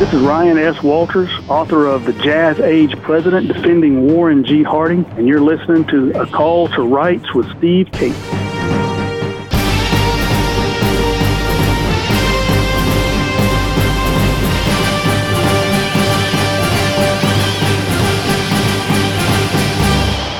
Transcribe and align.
This 0.00 0.14
is 0.14 0.22
Ryan 0.22 0.56
S. 0.56 0.82
Walters, 0.82 1.28
author 1.46 1.86
of 1.86 2.06
The 2.06 2.14
Jazz 2.14 2.58
Age 2.58 2.98
President 3.02 3.48
Defending 3.48 4.06
Warren 4.06 4.44
G. 4.44 4.62
Harding, 4.62 5.04
and 5.18 5.28
you're 5.28 5.42
listening 5.42 5.84
to 5.88 6.18
A 6.18 6.26
Call 6.26 6.68
to 6.68 6.80
Rights 6.80 7.34
with 7.34 7.46
Steve 7.58 7.92
Cates. 7.92 8.16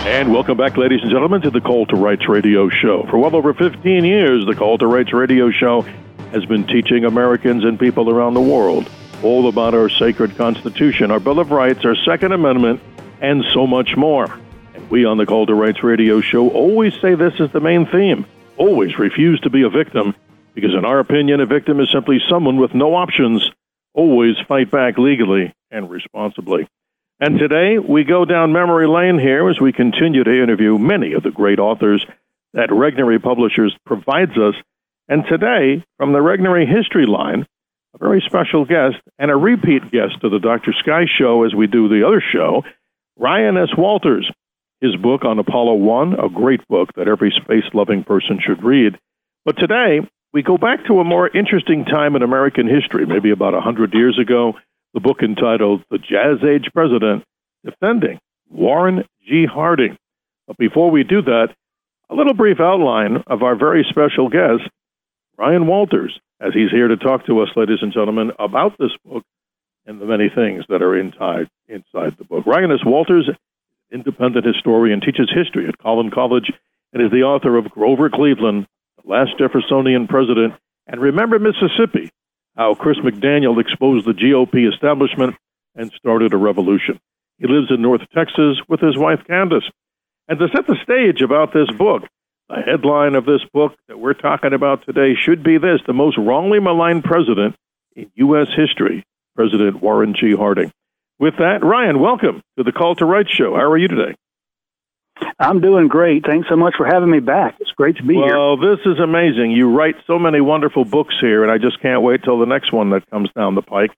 And 0.07 0.33
welcome 0.33 0.57
back, 0.57 0.79
ladies 0.79 1.03
and 1.03 1.11
gentlemen, 1.11 1.43
to 1.43 1.51
the 1.51 1.61
Call 1.61 1.85
to 1.85 1.97
Rights 1.97 2.27
radio 2.27 2.71
show. 2.71 3.05
For 3.11 3.19
well 3.19 3.37
over 3.37 3.53
15 3.53 4.07
years, 4.07 4.47
the 4.47 4.55
Call 4.55 4.79
to 4.79 4.87
Rights 4.87 5.13
radio 5.13 5.51
show 5.51 5.83
has 6.33 6.47
been 6.47 6.67
teaching 6.67 7.05
Americans 7.05 7.63
and 7.63 7.79
people 7.79 8.09
around 8.09 8.33
the 8.33 8.41
world 8.41 8.89
all 9.23 9.49
about 9.49 9.75
our 9.75 9.89
sacred 9.89 10.37
Constitution, 10.37 11.11
our 11.11 11.21
Bill 11.21 11.41
of 11.41 11.51
Rights, 11.51 11.85
our 11.85 11.95
Second 11.95 12.33
Amendment, 12.33 12.81
and 13.21 13.45
so 13.53 13.67
much 13.67 13.97
more. 13.97 14.39
And 14.75 14.91
we 14.91 15.05
on 15.05 15.19
the 15.19 15.27
Call 15.27 15.47
to 15.47 15.55
Rights 15.55 15.83
radio 15.83 16.21
show 16.21 16.49
always 16.49 16.95
say 17.01 17.15
this 17.15 17.39
is 17.39 17.51
the 17.53 17.61
main 17.61 17.87
theme. 17.87 18.27
Always 18.57 18.99
refuse 18.99 19.41
to 19.41 19.51
be 19.51 19.63
a 19.63 19.71
victim, 19.71 20.15
because 20.55 20.75
in 20.75 20.85
our 20.85 20.99
opinion, 20.99 21.41
a 21.41 21.47
victim 21.47 21.81
is 21.81 21.91
simply 21.93 22.21
someone 22.29 22.57
with 22.57 22.75
no 22.75 22.95
options. 22.95 23.51
Always 23.93 24.37
fight 24.49 24.71
back 24.71 24.97
legally 24.99 25.55
and 25.71 25.91
responsibly. 25.91 26.69
And 27.19 27.39
today 27.39 27.79
we 27.79 28.05
go 28.05 28.25
down 28.25 28.53
memory 28.53 28.89
lane 28.89 29.19
here 29.19 29.51
as 29.51 29.61
we 29.61 29.73
continue 29.73 30.25
to 30.25 30.43
interview 30.43 30.79
many 30.79 31.13
of 31.13 31.23
the 31.23 31.31
great 31.31 31.59
authors 31.59 32.05
that 32.55 32.71
Regnery 32.71 33.23
Publishers 33.23 33.77
provides 33.85 34.37
us. 34.39 34.55
And 35.09 35.25
today, 35.27 35.85
from 35.99 36.13
the 36.13 36.21
Regnery 36.21 36.67
History 36.67 37.05
line, 37.05 37.47
very 38.01 38.23
special 38.27 38.65
guest 38.65 38.97
and 39.19 39.31
a 39.31 39.37
repeat 39.37 39.83
guest 39.93 40.21
to 40.23 40.31
the 40.31 40.39
Dr. 40.39 40.73
Sky 40.81 41.05
show 41.19 41.45
as 41.45 41.55
we 41.55 41.67
do 41.67 41.89
the 41.89 42.07
other 42.07 42.23
show, 42.33 42.63
Ryan 43.17 43.57
S. 43.59 43.69
Walters. 43.77 44.31
His 44.81 44.97
book 44.97 45.27
on 45.27 45.39
Apollo 45.39 45.75
1, 45.75 46.15
a 46.15 46.31
great 46.31 46.67
book 46.67 46.89
that 46.97 47.07
every 47.07 47.31
space 47.31 47.69
loving 47.75 48.03
person 48.03 48.41
should 48.43 48.65
read. 48.65 48.99
But 49.45 49.59
today, 49.59 50.01
we 50.33 50.43
go 50.43 50.57
back 50.57 50.87
to 50.87 51.01
a 51.01 51.05
more 51.05 51.29
interesting 51.29 51.85
time 51.85 52.17
in 52.17 52.23
American 52.23 52.67
history, 52.67 53.05
maybe 53.05 53.31
about 53.31 53.53
100 53.53 53.93
years 53.93 54.19
ago, 54.19 54.55
the 54.95 55.01
book 55.01 55.23
entitled 55.23 55.85
The 55.91 55.99
Jazz 55.99 56.43
Age 56.43 56.71
President 56.73 57.25
Defending 57.65 58.19
Warren 58.49 59.05
G. 59.29 59.45
Harding. 59.47 59.97
But 60.47 60.57
before 60.57 60.91
we 60.91 61.05
do 61.05 61.23
that, 61.23 61.49
a 62.09 62.15
little 62.15 62.35
brief 62.35 62.59
outline 62.59 63.23
of 63.27 63.43
our 63.43 63.55
very 63.55 63.87
special 63.89 64.29
guest, 64.29 64.69
Ryan 65.41 65.67
Walters 65.67 66.21
as 66.39 66.53
he's 66.53 66.71
here 66.71 66.89
to 66.89 66.99
talk 66.99 67.25
to 67.25 67.41
us, 67.41 67.49
ladies 67.57 67.79
and 67.81 67.95
gentlemen, 67.95 68.31
about 68.39 68.77
this 68.79 68.91
book 69.07 69.25
and 69.87 69.99
the 69.99 70.05
many 70.05 70.29
things 70.29 70.67
that 70.69 70.83
are 70.83 70.95
inside, 70.95 71.49
inside 71.67 72.19
the 72.19 72.25
book. 72.25 72.45
Ryan 72.45 72.73
S. 72.73 72.85
Walters, 72.85 73.27
independent 73.91 74.45
historian, 74.45 75.01
teaches 75.01 75.33
history 75.35 75.67
at 75.67 75.79
Collin 75.79 76.11
College 76.11 76.53
and 76.93 77.03
is 77.03 77.11
the 77.11 77.23
author 77.23 77.57
of 77.57 77.71
Grover 77.71 78.11
Cleveland, 78.11 78.67
The 79.03 79.11
Last 79.11 79.39
Jeffersonian 79.39 80.09
President, 80.09 80.53
and 80.87 81.01
Remember 81.01 81.39
Mississippi, 81.39 82.11
how 82.55 82.75
Chris 82.75 82.99
McDaniel 82.99 83.59
exposed 83.59 84.07
the 84.07 84.13
GOP 84.13 84.71
establishment 84.71 85.37
and 85.75 85.91
started 85.93 86.35
a 86.35 86.37
revolution. 86.37 87.01
He 87.39 87.47
lives 87.47 87.71
in 87.71 87.81
North 87.81 88.03
Texas 88.15 88.59
with 88.69 88.81
his 88.81 88.99
wife 88.99 89.21
Candace. 89.27 89.65
And 90.29 90.39
to 90.39 90.49
set 90.55 90.67
the 90.67 90.77
stage 90.85 91.23
about 91.23 91.55
this 91.55 91.71
book, 91.79 92.03
the 92.51 92.63
headline 92.63 93.15
of 93.15 93.25
this 93.25 93.43
book 93.53 93.77
that 93.87 93.99
we're 93.99 94.15
talking 94.15 94.53
about 94.53 94.85
today 94.85 95.15
should 95.15 95.43
be 95.43 95.59
this 95.59 95.81
the 95.87 95.93
most 95.93 96.19
wrongly 96.19 96.59
maligned 96.59 97.05
president 97.05 97.55
in 97.95 98.11
U.S. 98.17 98.49
history, 98.57 99.05
President 99.37 99.81
Warren 99.81 100.15
G. 100.19 100.35
Harding. 100.35 100.73
With 101.19 101.37
that, 101.39 101.63
Ryan, 101.63 102.01
welcome 102.01 102.43
to 102.57 102.65
the 102.65 102.73
Call 102.73 102.97
to 102.97 103.05
Rights 103.05 103.31
show. 103.31 103.55
How 103.55 103.71
are 103.71 103.79
you 103.79 103.89
today? 103.89 104.17
I'm 105.39 105.61
doing 105.61 105.87
great. 105.87 106.25
Thanks 106.27 106.49
so 106.49 106.57
much 106.57 106.75
for 106.77 106.87
having 106.87 107.11
me 107.11 107.21
back. 107.21 107.57
It's 107.61 107.73
great 107.73 107.99
to 107.99 108.03
be 108.03 108.17
well, 108.17 108.25
here. 108.25 108.37
Well, 108.37 108.57
this 108.57 108.81
is 108.87 108.99
amazing. 108.99 109.53
You 109.53 109.71
write 109.77 109.97
so 110.07 110.19
many 110.19 110.41
wonderful 110.41 110.85
books 110.85 111.15
here, 111.21 111.43
and 111.43 111.53
I 111.53 111.59
just 111.59 111.81
can't 111.81 112.03
wait 112.03 112.25
till 112.25 112.39
the 112.39 112.47
next 112.47 112.73
one 112.73 112.91
that 112.91 113.09
comes 113.11 113.31
down 113.37 113.55
the 113.55 113.63
pike. 113.63 113.93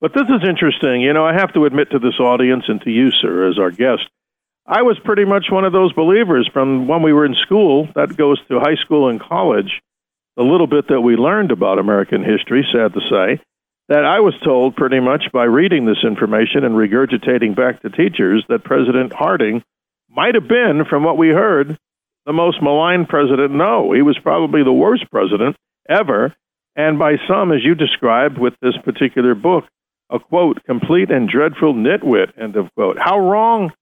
But 0.00 0.12
this 0.14 0.28
is 0.28 0.48
interesting. 0.48 1.00
You 1.00 1.14
know, 1.14 1.26
I 1.26 1.32
have 1.32 1.52
to 1.54 1.64
admit 1.64 1.90
to 1.90 1.98
this 1.98 2.20
audience 2.20 2.64
and 2.68 2.80
to 2.82 2.90
you, 2.90 3.10
sir, 3.10 3.48
as 3.48 3.58
our 3.58 3.72
guest, 3.72 4.08
I 4.70 4.82
was 4.82 4.98
pretty 5.02 5.24
much 5.24 5.46
one 5.50 5.64
of 5.64 5.72
those 5.72 5.94
believers 5.94 6.48
from 6.52 6.86
when 6.86 7.02
we 7.02 7.14
were 7.14 7.24
in 7.24 7.34
school. 7.34 7.88
That 7.94 8.18
goes 8.18 8.38
to 8.48 8.60
high 8.60 8.76
school 8.76 9.08
and 9.08 9.18
college. 9.18 9.80
The 10.36 10.42
little 10.42 10.66
bit 10.66 10.88
that 10.88 11.00
we 11.00 11.16
learned 11.16 11.52
about 11.52 11.78
American 11.78 12.22
history, 12.22 12.68
sad 12.70 12.92
to 12.92 13.00
say, 13.00 13.42
that 13.88 14.04
I 14.04 14.20
was 14.20 14.34
told 14.44 14.76
pretty 14.76 15.00
much 15.00 15.32
by 15.32 15.44
reading 15.44 15.86
this 15.86 16.04
information 16.04 16.64
and 16.64 16.74
regurgitating 16.74 17.56
back 17.56 17.80
to 17.80 17.88
teachers 17.88 18.44
that 18.50 18.62
President 18.62 19.14
Harding 19.14 19.64
might 20.10 20.34
have 20.34 20.46
been, 20.46 20.84
from 20.84 21.02
what 21.02 21.16
we 21.16 21.28
heard, 21.28 21.78
the 22.26 22.34
most 22.34 22.60
maligned 22.60 23.08
president. 23.08 23.52
No, 23.52 23.92
he 23.92 24.02
was 24.02 24.18
probably 24.22 24.62
the 24.62 24.72
worst 24.72 25.10
president 25.10 25.56
ever. 25.88 26.34
And 26.76 26.98
by 26.98 27.16
some, 27.26 27.52
as 27.52 27.64
you 27.64 27.74
described 27.74 28.36
with 28.36 28.52
this 28.60 28.76
particular 28.84 29.34
book, 29.34 29.64
a 30.10 30.18
quote, 30.18 30.62
complete 30.64 31.10
and 31.10 31.26
dreadful 31.26 31.72
nitwit, 31.72 32.38
end 32.38 32.56
of 32.56 32.72
quote. 32.74 32.98
How 32.98 33.18
wrong 33.18 33.72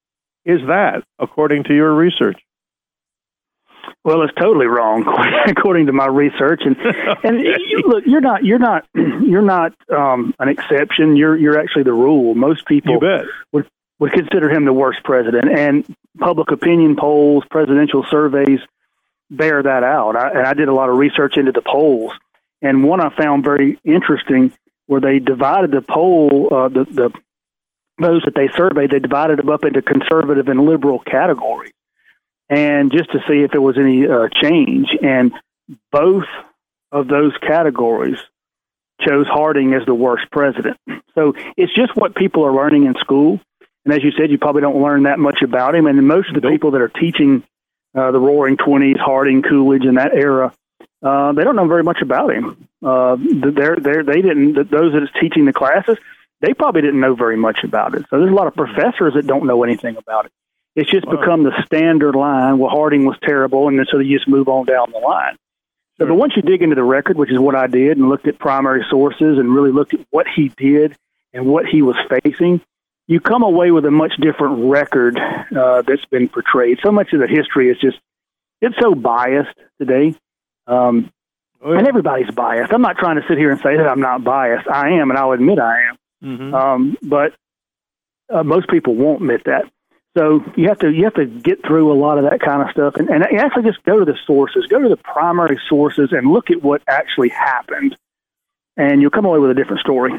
is 0.47 0.61
that, 0.69 1.03
according 1.19 1.65
to 1.65 1.75
your 1.75 1.93
research? 1.93 2.41
Well, 4.05 4.23
it's 4.23 4.34
totally 4.34 4.67
wrong, 4.67 5.05
according 5.49 5.87
to 5.87 5.93
my 5.93 6.07
research. 6.07 6.62
And 6.65 6.77
and 7.25 7.45
look, 7.84 8.05
you're 8.07 8.21
not 8.21 8.45
you're 8.45 8.61
not 8.61 8.87
you're 8.95 9.43
not 9.43 9.75
um, 9.91 10.34
an 10.39 10.49
exception. 10.49 11.17
You're 11.17 11.37
you're 11.37 11.59
actually 11.59 11.83
the 11.83 11.93
rule. 11.93 12.34
Most 12.34 12.67
people 12.67 13.01
would 13.53 13.69
would 13.99 14.12
consider 14.12 14.49
him 14.49 14.65
the 14.65 14.73
worst 14.73 15.03
president, 15.03 15.51
and 15.51 15.84
public 16.19 16.53
opinion 16.53 16.97
polls, 16.97 17.45
presidential 17.51 18.05
surveys 18.09 18.61
bear 19.28 19.63
that 19.63 19.83
out. 19.83 20.15
I, 20.15 20.31
and 20.31 20.47
I 20.47 20.55
did 20.55 20.69
a 20.69 20.75
lot 20.75 20.89
of 20.89 20.97
research 20.97 21.37
into 21.37 21.51
the 21.51 21.63
polls, 21.63 22.13
and 22.63 22.84
one 22.84 23.01
I 23.01 23.11
found 23.17 23.43
very 23.43 23.81
interesting 23.84 24.53
where 24.87 25.01
they 25.01 25.19
divided 25.19 25.73
the 25.73 25.83
poll, 25.83 26.49
uh, 26.53 26.69
the 26.69 26.84
the 26.84 27.11
those 27.99 28.23
that 28.25 28.34
they 28.34 28.49
surveyed, 28.57 28.91
they 28.91 28.99
divided 28.99 29.39
them 29.39 29.49
up 29.49 29.65
into 29.65 29.83
conservative 29.83 30.49
and 30.49 30.67
liberal 30.67 30.99
categories, 30.99 31.73
and 32.49 32.93
just 32.93 33.11
to 33.12 33.19
see 33.29 33.43
if 33.43 33.51
there 33.51 33.61
was 33.61 33.79
any 33.79 34.07
uh, 34.07 34.29
change. 34.43 34.89
And 35.03 35.33
both 35.91 36.27
of 36.93 37.09
those 37.09 37.33
categories 37.39 38.19
chose 39.01 39.27
Harding 39.27 39.75
as 39.75 39.84
the 39.84 39.95
worst 39.95 40.31
president. 40.31 40.79
So 41.15 41.34
it's 41.57 41.75
just 41.75 41.97
what 41.97 42.15
people 42.15 42.45
are 42.47 42.53
learning 42.53 42.87
in 42.87 42.95
school. 42.95 43.41
And 43.84 43.95
as 43.95 44.03
you 44.03 44.11
said, 44.13 44.31
you 44.31 44.39
probably 44.39 44.63
don't 44.63 44.83
learn 44.83 45.05
that 45.05 45.19
much 45.19 45.43
about 45.43 45.75
him. 45.75 45.87
And 45.87 46.07
most 46.07 46.28
of 46.28 46.34
the 46.34 46.41
nope. 46.41 46.53
people 46.53 46.71
that 46.73 46.81
are 46.81 46.89
teaching 46.89 47.43
uh, 47.95 48.11
the 48.11 48.19
Roaring 48.21 48.57
Twenties, 48.57 48.97
Harding, 48.99 49.43
Coolidge, 49.43 49.84
in 49.84 49.95
that 49.95 50.15
era, 50.15 50.53
uh, 51.03 51.33
they 51.33 51.45
don't 51.45 51.57
know 51.57 51.69
very 51.69 51.83
much 51.83 52.01
about 52.03 52.33
him. 52.33 52.69
Uh, 52.84 53.17
they're, 53.19 53.77
they're, 53.77 54.03
they 54.03 54.23
didn't. 54.23 54.55
Those 54.71 54.93
that 54.93 55.03
is 55.03 55.09
teaching 55.21 55.45
the 55.45 55.53
classes, 55.53 55.99
they 56.41 56.53
probably 56.55 56.83
didn't 56.83 57.01
know 57.01 57.15
very 57.15 57.37
much 57.37 57.65
about 57.65 57.95
it. 57.95 58.05
So 58.11 58.19
there's 58.19 58.31
a 58.31 58.35
lot 58.35 58.47
of 58.47 58.55
professors 58.55 59.15
that 59.15 59.27
don't 59.27 59.47
know 59.47 59.63
anything 59.63 59.97
about 59.97 60.27
it. 60.27 60.33
It's 60.75 60.91
just 60.91 61.07
wow. 61.07 61.17
become 61.17 61.43
the 61.43 61.53
standard 61.65 62.15
line. 62.15 62.59
Well, 62.59 62.71
Harding 62.71 63.07
was 63.07 63.17
terrible, 63.23 63.69
and 63.69 63.79
then 63.79 63.87
so 63.91 63.99
you 63.99 64.17
just 64.17 64.29
move 64.29 64.49
on 64.49 64.67
down 64.67 64.93
the 64.93 64.99
line. 64.99 65.37
So, 65.99 66.05
sure. 66.05 66.09
but 66.09 66.15
once 66.17 66.35
you 66.37 66.43
dig 66.43 66.63
into 66.63 66.75
the 66.75 66.85
record, 66.85 67.17
which 67.17 67.33
is 67.33 67.39
what 67.39 67.55
I 67.55 67.67
did, 67.67 67.97
and 67.97 68.11
looked 68.11 68.29
at 68.29 68.39
primary 68.39 68.85
sources 68.91 69.39
and 69.39 69.55
really 69.55 69.73
looked 69.73 69.95
at 69.95 70.01
what 70.11 70.27
he 70.29 70.53
did 70.57 70.95
and 71.33 71.47
what 71.47 71.65
he 71.65 71.81
was 71.81 71.97
facing, 72.23 72.61
you 73.07 73.21
come 73.21 73.43
away 73.43 73.71
with 73.71 73.87
a 73.87 73.91
much 73.91 74.13
different 74.21 74.71
record 74.71 75.19
uh, 75.19 75.83
that's 75.83 76.05
been 76.07 76.29
portrayed. 76.29 76.79
So 76.85 76.93
much 76.93 77.13
of 77.15 77.21
the 77.21 77.27
history 77.27 77.71
is 77.71 77.79
just 77.79 77.99
it's 78.61 78.77
so 78.81 78.95
biased 78.95 79.57
today. 79.79 80.15
Um, 80.67 81.11
oh, 81.63 81.73
yeah. 81.73 81.79
And 81.79 81.89
everybody's 81.89 82.31
biased. 82.33 82.73
I'm 82.73 82.83
not 82.83 82.99
trying 82.99 83.17
to 83.17 83.27
sit 83.29 83.39
here 83.39 83.51
and 83.51 83.61
say 83.61 83.77
that 83.77 83.87
I'm 83.87 84.01
not 84.01 84.25
biased. 84.25 84.69
I 84.69 84.91
am, 84.91 85.11
and 85.11 85.19
I'll 85.19 85.33
admit 85.33 85.59
I 85.59 85.89
am. 85.89 85.97
Mm-hmm. 86.27 86.55
Um, 86.55 86.97
but 87.03 87.33
uh, 88.33 88.43
most 88.43 88.69
people 88.69 88.95
won't 88.95 89.23
admit 89.23 89.45
that. 89.45 89.71
So 90.17 90.41
you 90.57 90.69
have 90.69 90.78
to 90.78 90.91
you 90.91 91.05
have 91.05 91.15
to 91.15 91.27
get 91.27 91.65
through 91.67 91.93
a 91.93 91.99
lot 91.99 92.17
of 92.17 92.25
that 92.25 92.41
kind 92.41 92.63
of 92.63 92.71
stuff, 92.71 92.97
and, 92.97 93.11
and 93.11 93.23
actually 93.23 93.65
just 93.65 93.83
go 93.84 93.99
to 93.99 94.05
the 94.05 94.17
sources, 94.27 94.67
go 94.67 94.81
to 94.81 94.89
the 94.89 94.97
primary 94.97 95.61
sources, 95.69 96.09
and 96.11 96.33
look 96.33 96.51
at 96.51 96.63
what 96.63 96.83
actually 96.89 97.28
happened, 97.28 97.97
and 98.78 99.03
you'll 99.03 99.11
come 99.11 99.27
away 99.27 99.39
with 99.39 99.51
a 99.51 99.55
different 99.55 99.81
story. 99.81 100.13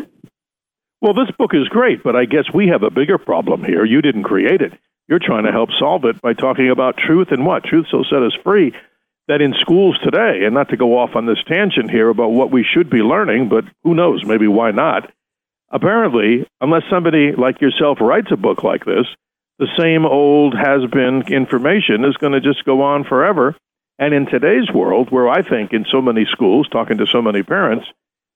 Well, 1.02 1.14
this 1.14 1.32
book 1.36 1.52
is 1.54 1.68
great, 1.68 2.04
but 2.04 2.16
I 2.16 2.26
guess 2.26 2.46
we 2.54 2.68
have 2.68 2.84
a 2.84 2.92
bigger 2.92 3.18
problem 3.18 3.64
here. 3.64 3.86
You 3.86 4.02
didn't 4.02 4.24
create 4.24 4.62
it. 4.62 4.74
You're 5.08 5.20
trying 5.20 5.46
to 5.46 5.52
help 5.52 5.70
solve 5.80 6.06
it 6.06 6.22
by 6.22 6.34
talking 6.34 6.70
about 6.70 6.98
truth 6.98 7.30
and 7.32 7.46
what 7.46 7.64
truth 7.64 7.88
so 7.90 8.04
set 8.04 8.22
us 8.22 8.38
free. 8.44 8.74
That 9.28 9.42
in 9.42 9.54
schools 9.60 9.98
today, 10.04 10.46
and 10.46 10.54
not 10.54 10.70
to 10.70 10.78
go 10.78 10.98
off 10.98 11.16
on 11.16 11.26
this 11.26 11.44
tangent 11.48 11.92
here 11.92 12.10
about 12.10 12.32
what 12.32 12.52
we 12.52 12.64
should 12.64 12.90
be 12.90 13.00
learning, 13.00 13.50
but 13.50 13.66
who 13.84 13.94
knows, 13.94 14.24
maybe 14.24 14.48
why 14.48 14.72
not? 14.72 15.12
Apparently, 15.72 16.48
unless 16.62 16.84
somebody 16.90 17.34
like 17.38 17.62
yourself 17.62 18.00
writes 18.02 18.32
a 18.32 18.38
book 18.38 18.64
like 18.64 18.86
this, 18.86 19.08
the 19.60 19.68
same 19.78 20.06
old 20.06 20.54
has 20.56 20.90
been 20.92 21.24
information 21.34 22.06
is 22.06 22.16
going 22.18 22.34
to 22.34 22.42
just 22.42 22.64
go 22.66 22.82
on 22.82 23.04
forever. 23.04 23.56
And 24.00 24.14
in 24.14 24.28
today's 24.28 24.72
world, 24.72 25.12
where 25.12 25.28
I 25.28 25.42
think 25.42 25.74
in 25.74 25.86
so 25.92 26.02
many 26.02 26.26
schools, 26.32 26.68
talking 26.70 27.00
to 27.00 27.08
so 27.08 27.22
many 27.22 27.42
parents, 27.42 27.88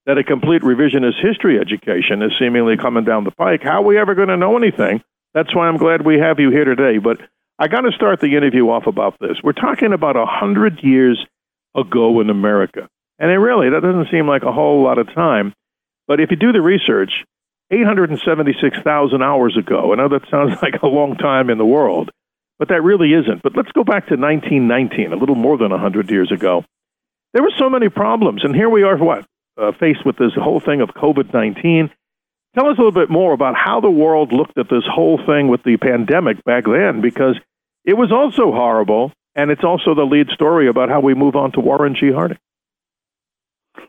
that 0.07 0.17
a 0.17 0.23
complete 0.23 0.63
revisionist 0.63 1.21
history 1.21 1.59
education 1.59 2.23
is 2.23 2.31
seemingly 2.39 2.75
coming 2.77 3.03
down 3.03 3.23
the 3.23 3.31
pike. 3.31 3.61
How 3.61 3.81
are 3.81 3.85
we 3.85 3.99
ever 3.99 4.15
going 4.15 4.29
to 4.29 4.37
know 4.37 4.57
anything? 4.57 5.03
That's 5.35 5.53
why 5.55 5.67
I'm 5.67 5.77
glad 5.77 6.03
we 6.03 6.17
have 6.17 6.39
you 6.39 6.49
here 6.49 6.65
today. 6.65 6.97
But 6.97 7.17
I 7.59 7.67
got 7.67 7.81
to 7.81 7.91
start 7.91 8.19
the 8.19 8.35
interview 8.35 8.69
off 8.69 8.87
about 8.87 9.15
this. 9.19 9.37
We're 9.43 9.51
talking 9.53 9.93
about 9.93 10.15
a 10.15 10.25
hundred 10.25 10.79
years 10.81 11.23
ago 11.75 12.19
in 12.19 12.31
America, 12.31 12.89
and 13.19 13.29
it 13.29 13.37
really 13.37 13.69
that 13.69 13.83
doesn't 13.83 14.09
seem 14.09 14.27
like 14.27 14.41
a 14.41 14.51
whole 14.51 14.83
lot 14.83 14.97
of 14.97 15.13
time. 15.13 15.53
But 16.11 16.19
if 16.19 16.29
you 16.29 16.35
do 16.35 16.51
the 16.51 16.61
research, 16.61 17.23
876,000 17.71 19.23
hours 19.23 19.55
ago. 19.55 19.93
I 19.93 19.95
know 19.95 20.09
that 20.09 20.29
sounds 20.29 20.51
like 20.61 20.83
a 20.83 20.87
long 20.87 21.15
time 21.15 21.49
in 21.49 21.57
the 21.57 21.65
world, 21.65 22.09
but 22.59 22.67
that 22.67 22.81
really 22.81 23.13
isn't. 23.13 23.41
But 23.41 23.55
let's 23.55 23.71
go 23.71 23.85
back 23.85 24.07
to 24.07 24.17
1919, 24.17 25.13
a 25.13 25.15
little 25.15 25.35
more 25.35 25.57
than 25.57 25.71
100 25.71 26.11
years 26.11 26.29
ago. 26.29 26.65
There 27.33 27.41
were 27.41 27.53
so 27.57 27.69
many 27.69 27.87
problems, 27.87 28.43
and 28.43 28.53
here 28.53 28.69
we 28.69 28.83
are, 28.83 28.97
what, 28.97 29.23
uh, 29.57 29.71
faced 29.79 30.05
with 30.05 30.17
this 30.17 30.33
whole 30.35 30.59
thing 30.59 30.81
of 30.81 30.89
COVID 30.89 31.33
19. 31.33 31.89
Tell 32.55 32.67
us 32.67 32.77
a 32.77 32.81
little 32.81 32.91
bit 32.91 33.09
more 33.09 33.31
about 33.31 33.55
how 33.55 33.79
the 33.79 33.89
world 33.89 34.33
looked 34.33 34.57
at 34.57 34.69
this 34.69 34.83
whole 34.85 35.17
thing 35.25 35.47
with 35.47 35.63
the 35.63 35.77
pandemic 35.77 36.43
back 36.43 36.65
then, 36.65 36.99
because 36.99 37.39
it 37.85 37.93
was 37.93 38.11
also 38.11 38.51
horrible, 38.51 39.13
and 39.33 39.49
it's 39.49 39.63
also 39.63 39.95
the 39.95 40.03
lead 40.03 40.27
story 40.33 40.67
about 40.67 40.89
how 40.89 40.99
we 40.99 41.13
move 41.13 41.37
on 41.37 41.53
to 41.53 41.61
Warren 41.61 41.95
G. 41.95 42.11
Harding. 42.11 42.37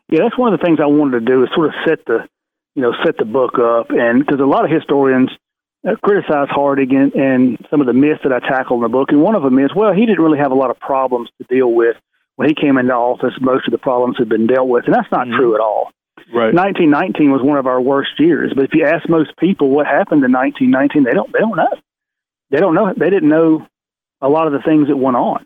Yeah, 0.09 0.21
that's 0.23 0.39
one 0.39 0.53
of 0.53 0.61
the 0.61 0.65
things 0.65 0.79
I 0.81 0.87
wanted 0.87 1.21
to 1.21 1.27
do 1.27 1.43
is 1.43 1.51
sort 1.55 1.69
of 1.69 1.75
set 1.87 2.05
the 2.07 2.29
you 2.75 2.83
know, 2.83 2.93
set 3.05 3.17
the 3.19 3.25
book 3.25 3.59
up. 3.59 3.91
And 3.91 4.25
because 4.25 4.41
a 4.41 4.45
lot 4.45 4.65
of 4.65 4.71
historians 4.71 5.31
uh, 5.87 5.97
criticize 6.03 6.49
Harding 6.51 6.95
and, 6.95 7.15
and 7.15 7.67
some 7.71 7.81
of 7.81 7.87
the 7.87 7.93
myths 7.93 8.21
that 8.25 8.33
I 8.33 8.41
tackle 8.41 8.77
in 8.77 8.83
the 8.83 8.89
book. 8.89 9.11
And 9.11 9.23
one 9.23 9.35
of 9.35 9.43
them 9.43 9.59
is, 9.59 9.71
well, 9.75 9.93
he 9.93 10.07
didn't 10.07 10.23
really 10.23 10.39
have 10.39 10.53
a 10.53 10.57
lot 10.57 10.71
of 10.71 10.79
problems 10.79 11.29
to 11.39 11.55
deal 11.55 11.71
with 11.71 11.97
when 12.37 12.49
he 12.49 12.55
came 12.55 12.79
into 12.79 12.95
office. 12.95 13.35
Most 13.41 13.67
of 13.67 13.73
the 13.73 13.79
problems 13.79 14.17
had 14.19 14.29
been 14.29 14.47
dealt 14.47 14.69
with, 14.69 14.85
and 14.87 14.95
that's 14.95 15.11
not 15.13 15.27
mm-hmm. 15.27 15.37
true 15.37 15.55
at 15.55 15.61
all. 15.61 15.91
Right. 16.33 16.55
1919 16.55 17.31
was 17.31 17.43
one 17.43 17.59
of 17.59 17.67
our 17.67 17.81
worst 17.81 18.13
years. 18.19 18.53
But 18.55 18.65
if 18.65 18.71
you 18.73 18.87
ask 18.87 19.07
most 19.09 19.37
people 19.37 19.69
what 19.69 19.87
happened 19.87 20.25
in 20.25 20.33
1919, 20.33 21.05
they 21.05 21.13
don't. 21.13 21.31
They 21.33 21.41
don't 21.41 21.57
know. 21.57 21.77
They 22.51 22.59
don't 22.59 22.75
know. 22.75 22.95
They 22.97 23.11
didn't 23.11 23.29
know 23.29 23.67
a 24.21 24.29
lot 24.29 24.47
of 24.47 24.53
the 24.53 24.63
things 24.65 24.89
that 24.89 24.97
went 24.97 25.17
on. 25.17 25.45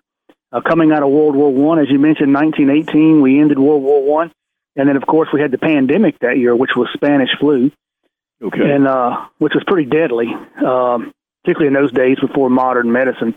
Uh, 0.53 0.61
coming 0.61 0.93
out 0.93 1.03
of 1.03 1.11
World 1.11 1.35
War 1.35 1.53
One, 1.53 1.79
as 1.79 1.87
you 1.91 1.99
mentioned, 1.99 2.33
1918, 2.33 3.21
we 3.21 3.41
ended 3.41 3.59
World 3.59 3.83
War 3.83 4.03
One. 4.05 4.33
And 4.77 4.89
then, 4.89 4.97
of 4.97 5.07
course, 5.07 5.29
we 5.33 5.41
had 5.41 5.51
the 5.51 5.59
pandemic 5.59 6.19
that 6.21 6.39
year, 6.39 6.55
which 6.55 6.73
was 6.77 6.89
Spanish 6.93 7.31
flu, 7.41 7.71
okay. 8.43 8.71
and 8.71 8.87
uh, 8.87 9.27
which 9.39 9.55
was 9.55 9.65
pretty 9.67 9.89
deadly, 9.89 10.27
um, 10.65 11.13
particularly 11.43 11.69
in 11.69 11.73
those 11.75 11.93
days 11.93 12.19
before 12.21 12.51
modern 12.51 12.93
medicine, 12.93 13.35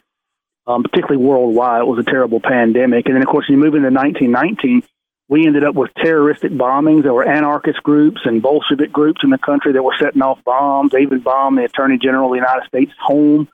um, 0.68 0.84
particularly 0.84 1.24
worldwide. 1.24 1.82
It 1.82 1.88
was 1.88 2.00
a 2.00 2.12
terrible 2.12 2.42
pandemic. 2.42 3.06
And 3.06 3.16
then, 3.16 3.24
of 3.24 3.30
course, 3.30 3.46
you 3.48 3.56
move 3.56 3.76
into 3.76 3.90
1919, 3.90 4.84
we 5.30 5.46
ended 5.46 5.64
up 5.64 5.76
with 5.76 5.92
terroristic 5.94 6.52
bombings. 6.52 7.04
There 7.04 7.14
were 7.14 7.24
anarchist 7.24 7.84
groups 7.84 8.22
and 8.26 8.42
Bolshevik 8.42 8.92
groups 8.92 9.22
in 9.24 9.30
the 9.30 9.38
country 9.38 9.72
that 9.74 9.84
were 9.84 9.96
setting 9.98 10.24
off 10.24 10.44
bombs. 10.44 10.92
They 10.92 11.02
even 11.02 11.20
bombed 11.20 11.60
the 11.60 11.66
Attorney 11.66 12.00
General 12.00 12.26
of 12.26 12.32
the 12.32 12.38
United 12.38 12.68
States' 12.68 12.92
home. 13.00 13.48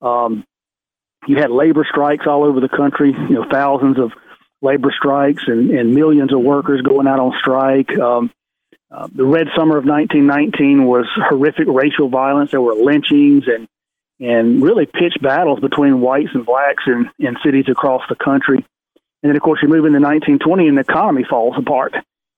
Um, 0.00 0.44
you 1.26 1.36
had 1.36 1.50
labor 1.50 1.86
strikes 1.88 2.26
all 2.26 2.44
over 2.44 2.60
the 2.60 2.68
country. 2.68 3.12
You 3.12 3.34
know, 3.34 3.46
thousands 3.50 3.98
of 3.98 4.12
labor 4.62 4.92
strikes 4.96 5.44
and, 5.46 5.70
and 5.70 5.94
millions 5.94 6.32
of 6.32 6.40
workers 6.40 6.82
going 6.82 7.06
out 7.06 7.20
on 7.20 7.32
strike. 7.38 7.90
Um, 7.98 8.30
uh, 8.90 9.08
the 9.12 9.24
Red 9.24 9.46
Summer 9.56 9.76
of 9.78 9.84
1919 9.84 10.84
was 10.84 11.06
horrific 11.28 11.68
racial 11.68 12.08
violence. 12.08 12.50
There 12.50 12.60
were 12.60 12.74
lynchings 12.74 13.44
and 13.46 13.68
and 14.18 14.62
really 14.62 14.84
pitched 14.84 15.22
battles 15.22 15.60
between 15.60 16.02
whites 16.02 16.28
and 16.34 16.44
blacks 16.44 16.84
in, 16.86 17.08
in 17.18 17.36
cities 17.42 17.64
across 17.68 18.02
the 18.10 18.16
country. 18.16 18.56
And 19.22 19.30
then, 19.30 19.36
of 19.36 19.40
course, 19.40 19.60
you 19.62 19.68
move 19.68 19.86
into 19.86 19.98
1920 19.98 20.68
and 20.68 20.76
the 20.76 20.82
economy 20.82 21.24
falls 21.28 21.54
apart 21.56 21.94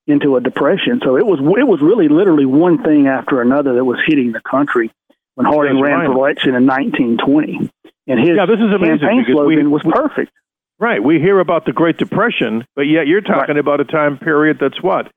into 0.06 0.37
a 0.37 0.40
depression. 0.40 1.00
So 1.05 1.17
it 1.17 1.26
was 1.26 1.38
it 1.40 1.67
was 1.67 1.81
really 1.81 2.08
literally 2.08 2.46
one 2.46 2.82
thing 2.82 3.06
after 3.06 3.40
another 3.40 3.75
that 3.75 3.84
was 3.84 3.99
hitting 4.06 4.32
the 4.32 4.40
country 4.40 4.93
when 5.34 5.46
Harding 5.46 5.81
ran 5.81 6.00
right. 6.00 6.06
for 6.06 6.12
election 6.12 6.55
in 6.55 6.67
1920. 6.67 7.70
And 8.06 8.19
his 8.19 8.37
yeah, 8.37 8.46
this 8.46 8.58
is 8.58 8.70
campaign 8.70 9.25
slogan 9.26 9.66
we, 9.66 9.66
was 9.66 9.82
perfect. 9.82 10.32
Right. 10.78 11.02
We 11.02 11.20
hear 11.20 11.38
about 11.38 11.64
the 11.64 11.72
Great 11.72 11.96
Depression, 11.96 12.66
but 12.75 12.82
yet 12.82 13.06
you're 13.06 13.20
talking 13.20 13.54
right. 13.54 13.58
about 13.58 13.81
a 13.81 13.84
time 13.84 14.19
period 14.19 14.58
that's 14.60 14.82
what? 14.82 15.12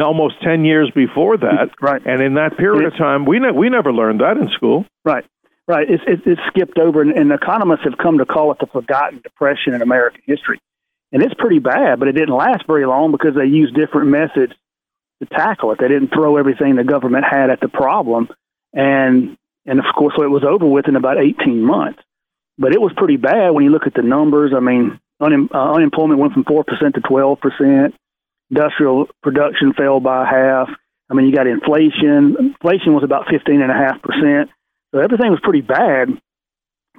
Almost 0.00 0.40
10 0.42 0.64
years 0.64 0.90
before 0.94 1.36
that. 1.36 1.68
Right. 1.82 2.00
And 2.06 2.22
in 2.22 2.34
that 2.34 2.56
period 2.56 2.90
of 2.90 2.96
time, 2.96 3.26
we, 3.26 3.38
ne- 3.38 3.50
we 3.50 3.68
never 3.68 3.92
learned 3.92 4.20
that 4.20 4.38
in 4.38 4.48
school. 4.56 4.86
Right. 5.04 5.26
Right. 5.68 5.88
It's, 5.90 6.02
it's, 6.06 6.22
it's 6.24 6.40
skipped 6.48 6.78
over, 6.78 7.02
and, 7.02 7.12
and 7.12 7.30
economists 7.30 7.84
have 7.84 7.98
come 7.98 8.18
to 8.18 8.26
call 8.26 8.52
it 8.52 8.58
the 8.58 8.66
forgotten 8.66 9.20
depression 9.22 9.74
in 9.74 9.82
American 9.82 10.22
history. 10.24 10.58
And 11.12 11.22
it's 11.22 11.34
pretty 11.34 11.58
bad, 11.58 11.98
but 11.98 12.08
it 12.08 12.12
didn't 12.12 12.34
last 12.34 12.66
very 12.66 12.86
long 12.86 13.12
because 13.12 13.34
they 13.36 13.44
used 13.44 13.74
different 13.74 14.08
methods 14.08 14.54
to 15.20 15.28
tackle 15.28 15.72
it. 15.72 15.78
They 15.78 15.88
didn't 15.88 16.08
throw 16.08 16.38
everything 16.38 16.76
the 16.76 16.84
government 16.84 17.26
had 17.30 17.50
at 17.50 17.60
the 17.60 17.68
problem. 17.68 18.28
And, 18.72 19.36
and 19.66 19.78
of 19.78 19.84
course, 19.94 20.14
so 20.16 20.24
it 20.24 20.30
was 20.30 20.42
over 20.42 20.66
with 20.66 20.88
in 20.88 20.96
about 20.96 21.18
18 21.18 21.62
months 21.62 22.00
but 22.58 22.72
it 22.72 22.80
was 22.80 22.92
pretty 22.96 23.16
bad 23.16 23.50
when 23.50 23.64
you 23.64 23.70
look 23.70 23.86
at 23.86 23.94
the 23.94 24.02
numbers. 24.02 24.52
I 24.54 24.60
mean, 24.60 25.00
un, 25.20 25.48
uh, 25.52 25.72
unemployment 25.72 26.20
went 26.20 26.32
from 26.32 26.44
four 26.44 26.64
percent 26.64 26.94
to 26.94 27.00
twelve 27.00 27.40
percent. 27.40 27.94
Industrial 28.50 29.08
production 29.22 29.72
fell 29.72 30.00
by 30.00 30.26
half. 30.26 30.68
I 31.10 31.14
mean, 31.14 31.26
you 31.26 31.34
got 31.34 31.46
inflation. 31.46 32.36
Inflation 32.38 32.94
was 32.94 33.04
about 33.04 33.26
fifteen 33.30 33.62
and 33.62 33.70
a 33.70 33.74
half 33.74 34.00
percent. 34.02 34.50
So 34.92 35.00
everything 35.00 35.30
was 35.30 35.40
pretty 35.42 35.62
bad 35.62 36.08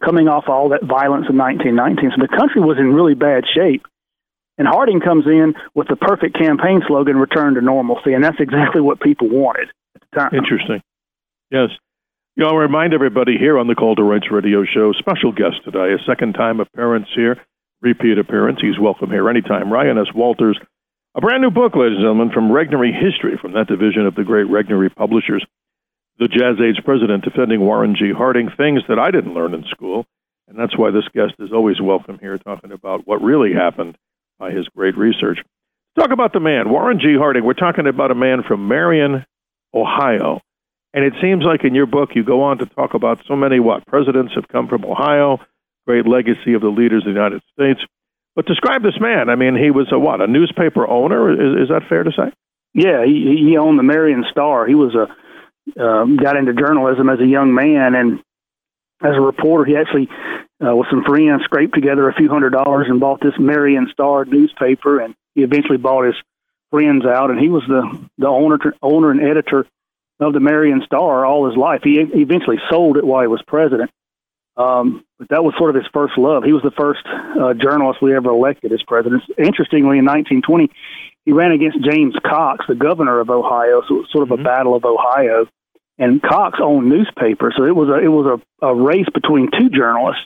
coming 0.03 0.27
off 0.27 0.45
all 0.47 0.69
that 0.69 0.83
violence 0.83 1.27
in 1.29 1.37
1919. 1.37 2.11
So 2.15 2.21
the 2.21 2.27
country 2.27 2.61
was 2.61 2.77
in 2.77 2.93
really 2.93 3.13
bad 3.13 3.43
shape. 3.53 3.85
And 4.57 4.67
Harding 4.67 4.99
comes 4.99 5.25
in 5.25 5.55
with 5.73 5.87
the 5.87 5.95
perfect 5.95 6.37
campaign 6.37 6.81
slogan, 6.87 7.17
return 7.17 7.55
to 7.55 7.61
normalcy. 7.61 8.13
And 8.13 8.23
that's 8.23 8.39
exactly 8.39 8.81
what 8.81 8.99
people 8.99 9.29
wanted 9.29 9.69
at 9.95 10.01
the 10.01 10.19
time. 10.19 10.35
Interesting. 10.35 10.81
Yes. 11.49 11.69
You 12.35 12.43
know, 12.43 12.49
I'll 12.49 12.57
remind 12.57 12.95
everybody 12.95 13.37
here 13.37 13.59
on 13.59 13.67
the 13.67 13.75
Call 13.75 13.93
to 13.93 14.01
Rights 14.01 14.31
Radio 14.31 14.65
Show, 14.65 14.91
special 14.93 15.31
guest 15.31 15.61
today, 15.63 15.93
a 15.93 16.03
second 16.03 16.33
time 16.33 16.59
appearance 16.59 17.05
here, 17.13 17.39
repeat 17.79 18.17
appearance. 18.17 18.57
He's 18.59 18.79
welcome 18.79 19.11
here 19.11 19.29
anytime. 19.29 19.71
Ryan 19.71 19.99
S. 19.99 20.11
Walters, 20.15 20.57
a 21.13 21.21
brand 21.21 21.43
new 21.43 21.51
book, 21.51 21.75
ladies 21.75 21.97
and 21.97 22.01
gentlemen, 22.01 22.31
from 22.33 22.49
Regnery 22.49 22.89
History, 22.89 23.37
from 23.39 23.53
that 23.53 23.67
division 23.67 24.07
of 24.07 24.15
the 24.15 24.23
great 24.23 24.47
Regnery 24.47 24.89
Publishers. 24.95 25.45
The 26.17 26.27
Jazz 26.27 26.57
Age 26.57 26.83
president 26.83 27.23
defending 27.23 27.61
Warren 27.61 27.95
G. 27.95 28.11
Harding, 28.17 28.49
things 28.57 28.81
that 28.89 28.97
I 28.97 29.11
didn't 29.11 29.35
learn 29.35 29.53
in 29.53 29.63
school. 29.69 30.07
And 30.47 30.57
that's 30.57 30.75
why 30.75 30.89
this 30.89 31.07
guest 31.13 31.35
is 31.37 31.53
always 31.53 31.79
welcome 31.79 32.17
here, 32.17 32.39
talking 32.39 32.71
about 32.71 33.05
what 33.05 33.21
really 33.21 33.53
happened 33.53 33.95
by 34.39 34.49
his 34.49 34.67
great 34.75 34.97
research. 34.97 35.37
Talk 35.99 36.09
about 36.09 36.33
the 36.33 36.39
man, 36.39 36.71
Warren 36.71 36.97
G. 36.99 37.13
Harding. 37.15 37.45
We're 37.45 37.53
talking 37.53 37.85
about 37.85 38.09
a 38.09 38.15
man 38.15 38.41
from 38.41 38.67
Marion, 38.67 39.23
Ohio. 39.71 40.41
And 40.93 41.03
it 41.03 41.13
seems 41.21 41.43
like 41.43 41.63
in 41.63 41.73
your 41.73 41.87
book 41.87 42.11
you 42.13 42.23
go 42.23 42.43
on 42.43 42.59
to 42.59 42.65
talk 42.65 42.93
about 42.93 43.19
so 43.27 43.35
many 43.35 43.59
what 43.59 43.85
presidents 43.87 44.33
have 44.35 44.47
come 44.47 44.67
from 44.67 44.85
Ohio, 44.85 45.39
great 45.87 46.07
legacy 46.07 46.53
of 46.53 46.61
the 46.61 46.69
leaders 46.69 47.03
of 47.03 47.13
the 47.13 47.19
United 47.19 47.41
States. 47.53 47.81
But 48.35 48.45
describe 48.45 48.83
this 48.83 48.99
man. 48.99 49.29
I 49.29 49.35
mean, 49.35 49.55
he 49.55 49.71
was 49.71 49.87
a 49.91 49.99
what? 49.99 50.21
A 50.21 50.27
newspaper 50.27 50.87
owner? 50.87 51.31
Is, 51.31 51.63
is 51.63 51.69
that 51.69 51.89
fair 51.89 52.03
to 52.03 52.11
say? 52.11 52.31
Yeah, 52.73 53.05
he, 53.05 53.45
he 53.47 53.57
owned 53.57 53.77
the 53.77 53.83
Marion 53.83 54.25
Star. 54.31 54.65
He 54.65 54.75
was 54.75 54.95
a 54.95 55.07
um, 55.81 56.17
got 56.17 56.35
into 56.35 56.53
journalism 56.53 57.09
as 57.09 57.19
a 57.19 57.25
young 57.25 57.53
man, 57.53 57.95
and 57.95 58.19
as 59.01 59.15
a 59.15 59.21
reporter, 59.21 59.63
he 59.63 59.77
actually, 59.77 60.09
uh, 60.65 60.75
with 60.75 60.87
some 60.89 61.03
friends, 61.03 61.43
scraped 61.45 61.73
together 61.73 62.09
a 62.09 62.13
few 62.13 62.29
hundred 62.29 62.49
dollars 62.49 62.87
and 62.89 62.99
bought 62.99 63.21
this 63.21 63.33
Marion 63.39 63.87
Star 63.91 64.25
newspaper. 64.25 64.99
And 64.99 65.15
he 65.35 65.43
eventually 65.43 65.77
bought 65.77 66.05
his 66.05 66.15
friends 66.69 67.05
out, 67.05 67.29
and 67.29 67.39
he 67.39 67.49
was 67.49 67.63
the 67.67 68.09
the 68.17 68.27
owner 68.27 68.57
owner 68.81 69.11
and 69.11 69.21
editor 69.21 69.65
of 70.19 70.33
the 70.33 70.39
Marion 70.39 70.81
Star 70.85 71.25
all 71.25 71.47
his 71.47 71.57
life. 71.57 71.81
He 71.83 71.99
eventually 71.99 72.57
sold 72.69 72.97
it 72.97 73.05
while 73.05 73.21
he 73.21 73.27
was 73.27 73.41
president. 73.45 73.91
Um, 74.55 75.03
but 75.17 75.29
that 75.29 75.43
was 75.43 75.55
sort 75.57 75.71
of 75.71 75.75
his 75.75 75.89
first 75.93 76.17
love. 76.17 76.43
He 76.43 76.53
was 76.53 76.61
the 76.61 76.71
first 76.71 77.01
uh, 77.07 77.53
journalist 77.55 78.01
we 78.01 78.15
ever 78.15 78.29
elected 78.29 78.71
as 78.71 78.83
president. 78.83 79.23
Interestingly, 79.37 79.97
in 79.97 80.05
1920, 80.05 80.69
he 81.25 81.31
ran 81.31 81.51
against 81.51 81.81
James 81.81 82.13
Cox, 82.25 82.65
the 82.67 82.75
governor 82.75 83.19
of 83.19 83.29
Ohio. 83.29 83.81
So 83.87 83.95
it 83.95 83.99
was 83.99 84.11
sort 84.11 84.23
of 84.23 84.29
mm-hmm. 84.29 84.45
a 84.45 84.49
battle 84.49 84.75
of 84.75 84.85
Ohio. 84.85 85.47
And 85.97 86.21
Cox 86.21 86.59
owned 86.61 86.89
newspapers, 86.89 87.53
so 87.55 87.65
it 87.65 87.75
was 87.75 87.87
a 87.87 88.03
it 88.03 88.07
was 88.07 88.39
a, 88.61 88.65
a 88.65 88.73
race 88.73 89.05
between 89.13 89.51
two 89.51 89.69
journalists, 89.69 90.25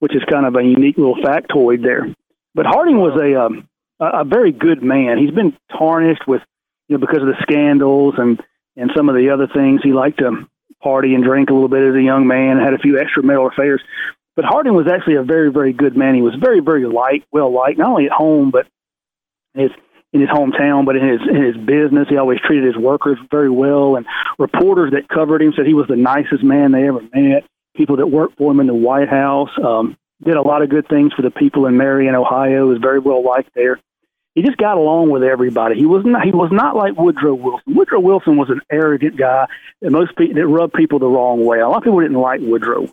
which 0.00 0.14
is 0.14 0.22
kind 0.30 0.44
of 0.44 0.54
a 0.54 0.62
unique 0.62 0.98
little 0.98 1.16
factoid 1.16 1.82
there. 1.82 2.14
But 2.54 2.66
Harding 2.66 2.98
was 2.98 3.18
a 3.18 3.42
um, 3.42 3.66
a 4.00 4.24
very 4.24 4.52
good 4.52 4.82
man. 4.82 5.16
He's 5.16 5.30
been 5.30 5.56
tarnished 5.76 6.28
with 6.28 6.42
you 6.88 6.98
know 6.98 7.00
because 7.00 7.22
of 7.22 7.28
the 7.28 7.40
scandals 7.40 8.16
and 8.18 8.38
and 8.78 8.90
some 8.96 9.08
of 9.08 9.16
the 9.16 9.30
other 9.30 9.48
things. 9.52 9.80
He 9.82 9.92
liked 9.92 10.18
to 10.20 10.48
party 10.80 11.14
and 11.14 11.24
drink 11.24 11.50
a 11.50 11.52
little 11.52 11.68
bit 11.68 11.82
as 11.82 11.94
a 11.94 12.02
young 12.02 12.26
man, 12.26 12.58
had 12.58 12.72
a 12.72 12.78
few 12.78 12.94
extramarital 12.94 13.52
affairs. 13.52 13.82
But 14.36 14.44
Harding 14.44 14.74
was 14.74 14.86
actually 14.86 15.16
a 15.16 15.24
very, 15.24 15.50
very 15.50 15.72
good 15.72 15.96
man. 15.96 16.14
He 16.14 16.22
was 16.22 16.34
very, 16.40 16.60
very 16.60 16.86
light, 16.86 17.24
well 17.32 17.52
liked, 17.52 17.78
not 17.78 17.90
only 17.90 18.06
at 18.06 18.12
home, 18.12 18.50
but 18.52 18.68
his 19.54 19.70
in 20.12 20.20
his 20.20 20.30
hometown, 20.30 20.86
but 20.86 20.96
in 20.96 21.06
his 21.06 21.20
in 21.28 21.42
his 21.42 21.56
business. 21.56 22.06
He 22.08 22.16
always 22.16 22.38
treated 22.46 22.64
his 22.64 22.76
workers 22.76 23.18
very 23.30 23.50
well. 23.50 23.96
And 23.96 24.06
reporters 24.38 24.92
that 24.92 25.08
covered 25.08 25.42
him 25.42 25.52
said 25.56 25.66
he 25.66 25.74
was 25.74 25.88
the 25.88 25.96
nicest 25.96 26.44
man 26.44 26.72
they 26.72 26.86
ever 26.86 27.00
met. 27.12 27.44
People 27.76 27.96
that 27.96 28.06
worked 28.06 28.38
for 28.38 28.52
him 28.52 28.60
in 28.60 28.68
the 28.68 28.74
White 28.74 29.08
House 29.08 29.50
um, 29.62 29.96
did 30.22 30.36
a 30.36 30.42
lot 30.42 30.62
of 30.62 30.70
good 30.70 30.88
things 30.88 31.12
for 31.14 31.22
the 31.22 31.30
people 31.30 31.66
in 31.66 31.76
Marion, 31.76 32.14
Ohio. 32.14 32.66
Was 32.66 32.78
very 32.78 33.00
well 33.00 33.24
liked 33.24 33.50
there. 33.54 33.80
He 34.34 34.42
just 34.42 34.56
got 34.56 34.76
along 34.76 35.10
with 35.10 35.22
everybody. 35.22 35.76
He 35.76 35.86
was 35.86 36.04
not 36.04 36.24
he 36.24 36.30
was 36.30 36.50
not 36.52 36.76
like 36.76 36.96
Woodrow 36.96 37.34
Wilson. 37.34 37.74
Woodrow 37.74 38.00
Wilson 38.00 38.36
was 38.36 38.50
an 38.50 38.60
arrogant 38.70 39.16
guy 39.16 39.46
that 39.80 39.90
most 39.90 40.16
people 40.16 40.34
that 40.34 40.46
rubbed 40.46 40.74
people 40.74 40.98
the 40.98 41.08
wrong 41.08 41.44
way. 41.44 41.60
A 41.60 41.68
lot 41.68 41.78
of 41.78 41.84
people 41.84 42.00
didn't 42.00 42.18
like 42.18 42.40
Woodrow. 42.40 42.88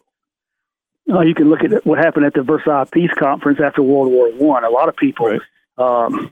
Uh, 1.07 1.21
you 1.21 1.35
can 1.35 1.49
look 1.49 1.63
at 1.63 1.85
what 1.85 1.99
happened 1.99 2.25
at 2.25 2.33
the 2.33 2.41
Versailles 2.41 2.85
Peace 2.91 3.11
Conference 3.17 3.59
after 3.63 3.83
World 3.83 4.11
War 4.11 4.31
One. 4.31 4.63
A 4.63 4.69
lot 4.69 4.89
of 4.89 4.95
people 4.95 5.27
right. 5.27 5.41
um, 5.77 6.31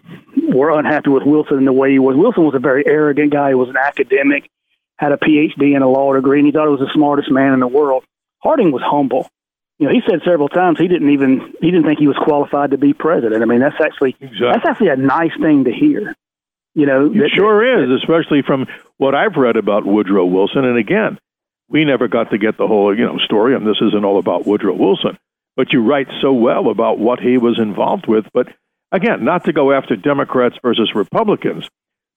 were 0.50 0.72
unhappy 0.72 1.12
with 1.12 1.24
Wilson 1.24 1.60
and 1.60 1.68
the 1.68 1.74
way 1.74 1.92
he 1.92 2.00
was. 2.00 2.16
Wilson 2.16 2.44
was 2.44 2.56
a 2.56 2.60
very 2.60 2.84
arrogant 2.88 3.32
guy. 3.32 3.50
He 3.50 3.56
was 3.56 3.70
an 3.70 3.78
academic, 3.78 4.50
had 4.98 5.12
a 5.12 5.18
PhD 5.18 5.76
and 5.76 5.84
a 5.84 5.88
law 5.88 6.14
degree, 6.14 6.40
and 6.40 6.48
he 6.48 6.52
thought 6.52 6.66
he 6.66 6.72
was 6.72 6.80
the 6.80 6.94
smartest 6.94 7.30
man 7.30 7.54
in 7.54 7.60
the 7.60 7.68
world. 7.68 8.04
Harding 8.40 8.72
was 8.72 8.82
humble 8.84 9.30
you 9.84 9.90
know, 9.90 9.96
he 9.96 10.02
said 10.10 10.22
several 10.24 10.48
times 10.48 10.80
he 10.80 10.88
didn't 10.88 11.10
even 11.10 11.56
he 11.60 11.70
didn't 11.70 11.84
think 11.84 12.00
he 12.00 12.08
was 12.08 12.16
qualified 12.16 12.72
to 12.72 12.78
be 12.78 12.94
president. 12.94 13.42
I 13.42 13.46
mean, 13.46 13.60
that's 13.60 13.76
actually 13.84 14.16
exactly. 14.22 14.48
that's 14.48 14.66
actually 14.66 14.88
a 14.88 14.96
nice 14.96 15.34
thing 15.42 15.66
to 15.66 15.74
hear. 15.74 16.16
You 16.74 16.86
know, 16.86 17.12
it 17.14 17.32
sure 17.36 17.60
that, 17.60 17.84
is, 17.84 18.02
especially 18.02 18.44
from 18.44 18.68
what 18.96 19.14
I've 19.14 19.36
read 19.36 19.58
about 19.58 19.86
Woodrow 19.86 20.24
Wilson. 20.24 20.64
And 20.64 20.78
again, 20.78 21.20
we 21.68 21.84
never 21.84 22.08
got 22.08 22.32
to 22.32 22.38
get 22.38 22.58
the 22.58 22.66
whole 22.66 22.98
you 22.98 23.06
know 23.06 23.18
story, 23.18 23.56
and 23.56 23.68
this 23.68 23.82
isn't 23.82 24.06
all 24.06 24.20
about 24.20 24.48
Woodrow 24.48 24.74
Wilson. 24.74 25.18
But 25.58 25.74
you 25.74 25.84
write 25.84 26.08
so 26.22 26.32
well 26.32 26.70
about 26.70 26.98
what 26.98 27.20
he 27.20 27.38
was 27.38 27.60
involved 27.60 28.08
with. 28.08 28.24
But 28.34 28.48
again, 28.94 29.26
not 29.26 29.44
to 29.46 29.54
go 29.54 29.74
after 29.74 29.98
Democrats 29.98 30.56
versus 30.64 30.96
Republicans, 30.96 31.68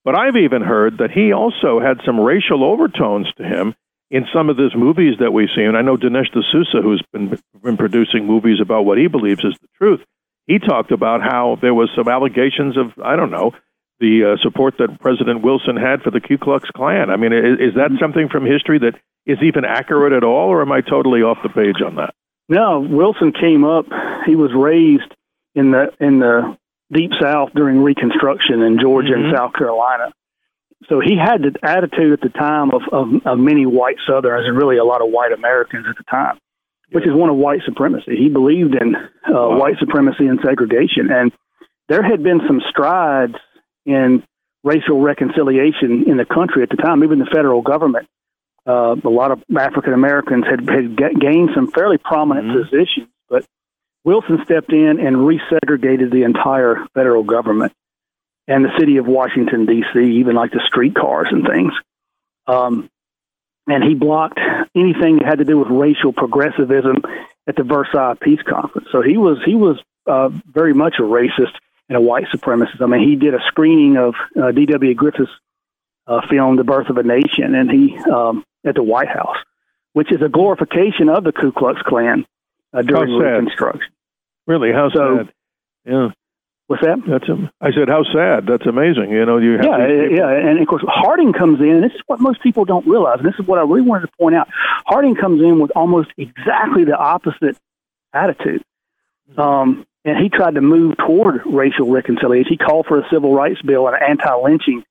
but 0.05 0.17
I've 0.17 0.37
even 0.37 0.61
heard 0.61 0.99
that 0.99 1.11
he 1.11 1.33
also 1.33 1.81
had 1.81 1.99
some 2.05 2.17
racial 2.17 2.63
overtones 2.63 3.27
to 3.35 3.43
him 3.43 3.75
in 4.09 4.25
some 4.33 4.49
of 4.49 4.57
these 4.57 4.75
movies 4.75 5.15
that 5.19 5.33
we 5.33 5.49
see, 5.53 5.63
and 5.63 5.77
I 5.77 5.81
know 5.81 5.97
Dinesh 5.97 6.31
D'Souza, 6.31 6.81
who's 6.81 7.03
been, 7.11 7.37
been 7.61 7.77
producing 7.77 8.25
movies 8.25 8.59
about 8.61 8.85
what 8.85 8.97
he 8.97 9.07
believes 9.07 9.43
is 9.43 9.55
the 9.61 9.67
truth, 9.77 10.01
he 10.45 10.59
talked 10.59 10.91
about 10.91 11.21
how 11.21 11.57
there 11.61 11.73
was 11.73 11.89
some 11.95 12.07
allegations 12.07 12.77
of, 12.77 12.93
I 13.03 13.15
don't 13.17 13.31
know, 13.31 13.51
the 13.99 14.33
uh, 14.33 14.43
support 14.43 14.75
that 14.77 14.99
President 14.99 15.41
Wilson 15.41 15.75
had 15.75 16.01
for 16.01 16.11
the 16.11 16.21
Ku 16.21 16.37
Klux 16.37 16.69
Klan. 16.75 17.09
I 17.09 17.17
mean, 17.17 17.33
is, 17.33 17.59
is 17.59 17.75
that 17.75 17.91
something 17.99 18.29
from 18.29 18.45
history 18.45 18.79
that 18.79 18.93
is 19.25 19.39
even 19.41 19.65
accurate 19.65 20.13
at 20.13 20.23
all, 20.23 20.49
or 20.49 20.61
am 20.61 20.71
I 20.71 20.81
totally 20.81 21.21
off 21.21 21.39
the 21.43 21.49
page 21.49 21.81
on 21.85 21.95
that? 21.95 22.13
No, 22.47 22.79
Wilson 22.79 23.33
came 23.33 23.65
up. 23.65 23.85
He 24.25 24.35
was 24.35 24.51
raised 24.55 25.13
in 25.53 25.71
the 25.71 25.91
in 25.99 26.19
the 26.19 26.57
deep 26.93 27.11
South 27.19 27.49
during 27.53 27.81
Reconstruction 27.81 28.61
in 28.61 28.79
Georgia 28.79 29.13
mm-hmm. 29.13 29.25
and 29.25 29.35
South 29.35 29.53
Carolina, 29.53 30.13
so 30.85 30.99
he 30.99 31.17
had 31.17 31.41
the 31.41 31.53
attitude 31.63 32.13
at 32.13 32.21
the 32.21 32.29
time 32.29 32.71
of, 32.71 32.81
of, 32.91 33.25
of 33.25 33.39
many 33.39 33.65
white 33.65 33.97
Southerners 34.07 34.45
and 34.47 34.55
really 34.55 34.77
a 34.77 34.83
lot 34.83 35.01
of 35.01 35.09
white 35.09 35.31
Americans 35.31 35.85
at 35.89 35.97
the 35.97 36.03
time, 36.03 36.37
which 36.91 37.05
is 37.05 37.13
one 37.13 37.29
of 37.29 37.35
white 37.35 37.61
supremacy. 37.65 38.15
He 38.15 38.29
believed 38.29 38.75
in 38.75 38.95
uh, 38.95 38.99
wow. 39.33 39.59
white 39.59 39.77
supremacy 39.79 40.27
and 40.27 40.39
segregation, 40.45 41.09
and 41.11 41.31
there 41.89 42.03
had 42.03 42.21
been 42.21 42.41
some 42.47 42.61
strides 42.69 43.35
in 43.85 44.23
racial 44.63 45.01
reconciliation 45.01 46.03
in 46.07 46.17
the 46.17 46.25
country 46.25 46.61
at 46.61 46.69
the 46.69 46.77
time. 46.77 47.03
Even 47.03 47.19
the 47.19 47.25
federal 47.33 47.61
government, 47.61 48.07
uh, 48.67 48.95
a 49.03 49.09
lot 49.09 49.31
of 49.31 49.43
African 49.57 49.93
Americans 49.93 50.45
had, 50.45 50.69
had 50.69 51.19
gained 51.19 51.49
some 51.55 51.71
fairly 51.71 51.97
prominent 51.97 52.47
mm-hmm. 52.47 52.63
positions, 52.63 53.07
but 53.29 53.45
Wilson 54.03 54.39
stepped 54.45 54.71
in 54.71 54.99
and 54.99 55.17
resegregated 55.17 56.11
the 56.11 56.23
entire 56.23 56.85
federal 56.93 57.23
government 57.23 57.73
and 58.47 58.63
the 58.63 58.71
city 58.79 58.97
of 58.97 59.07
Washington 59.07 59.65
D.C., 59.65 59.99
even 59.99 60.35
like 60.35 60.51
the 60.51 60.61
streetcars 60.65 61.27
and 61.31 61.45
things. 61.45 61.73
Um, 62.47 62.89
and 63.67 63.83
he 63.83 63.93
blocked 63.93 64.39
anything 64.73 65.17
that 65.17 65.25
had 65.25 65.39
to 65.39 65.45
do 65.45 65.57
with 65.57 65.67
racial 65.67 66.13
progressivism 66.13 67.03
at 67.47 67.55
the 67.55 67.63
Versailles 67.63 68.15
Peace 68.21 68.41
Conference. 68.41 68.87
So 68.91 69.01
he 69.01 69.17
was 69.17 69.39
he 69.45 69.55
was 69.55 69.77
uh, 70.05 70.29
very 70.29 70.73
much 70.73 70.95
a 70.99 71.03
racist 71.03 71.53
and 71.89 71.97
a 71.97 72.01
white 72.01 72.25
supremacist. 72.33 72.81
I 72.81 72.85
mean, 72.85 73.07
he 73.07 73.15
did 73.15 73.33
a 73.33 73.39
screening 73.47 73.97
of 73.97 74.15
uh, 74.41 74.51
D.W. 74.51 74.93
Griffith's 74.93 75.31
uh, 76.07 76.21
film 76.29 76.55
*The 76.55 76.63
Birth 76.63 76.89
of 76.89 76.97
a 76.97 77.03
Nation*, 77.03 77.55
and 77.55 77.69
he 77.69 77.97
um, 78.09 78.45
at 78.65 78.75
the 78.75 78.83
White 78.83 79.09
House, 79.09 79.37
which 79.93 80.11
is 80.11 80.21
a 80.21 80.29
glorification 80.29 81.09
of 81.09 81.23
the 81.23 81.33
Ku 81.33 81.51
Klux 81.51 81.81
Klan 81.81 82.25
uh, 82.73 82.81
during 82.81 83.15
Reconstruction. 83.15 83.91
Really, 84.45 84.71
how 84.71 84.89
so, 84.89 85.17
sad? 85.17 85.33
Yeah. 85.85 86.09
What's 86.67 86.83
that? 86.83 86.99
That's 87.07 87.29
a, 87.29 87.51
I 87.61 87.71
said, 87.71 87.87
how 87.87 88.03
sad. 88.03 88.45
That's 88.45 88.65
amazing. 88.65 89.11
You 89.11 89.25
know, 89.25 89.37
you 89.37 89.53
have 89.53 89.65
yeah, 89.65 89.87
yeah, 90.11 90.29
and 90.29 90.59
of 90.59 90.67
course 90.67 90.83
Harding 90.85 91.31
comes 91.31 91.61
in. 91.61 91.69
And 91.69 91.83
this 91.83 91.93
is 91.93 92.01
what 92.07 92.19
most 92.19 92.41
people 92.41 92.65
don't 92.65 92.85
realize. 92.85 93.19
And 93.19 93.27
this 93.27 93.39
is 93.39 93.47
what 93.47 93.57
I 93.57 93.61
really 93.61 93.81
wanted 93.81 94.07
to 94.07 94.11
point 94.19 94.35
out. 94.35 94.49
Harding 94.85 95.15
comes 95.15 95.41
in 95.41 95.59
with 95.59 95.71
almost 95.75 96.09
exactly 96.17 96.83
the 96.83 96.97
opposite 96.97 97.57
attitude, 98.13 98.63
mm-hmm. 99.31 99.39
um, 99.39 99.87
and 100.03 100.17
he 100.17 100.27
tried 100.27 100.55
to 100.55 100.61
move 100.61 100.97
toward 100.97 101.41
racial 101.45 101.89
reconciliation. 101.89 102.51
He 102.51 102.57
called 102.57 102.85
for 102.85 102.99
a 102.99 103.09
civil 103.09 103.33
rights 103.33 103.61
bill 103.61 103.87
and 103.87 103.95
an 103.95 104.03
anti-lynching 104.03 104.83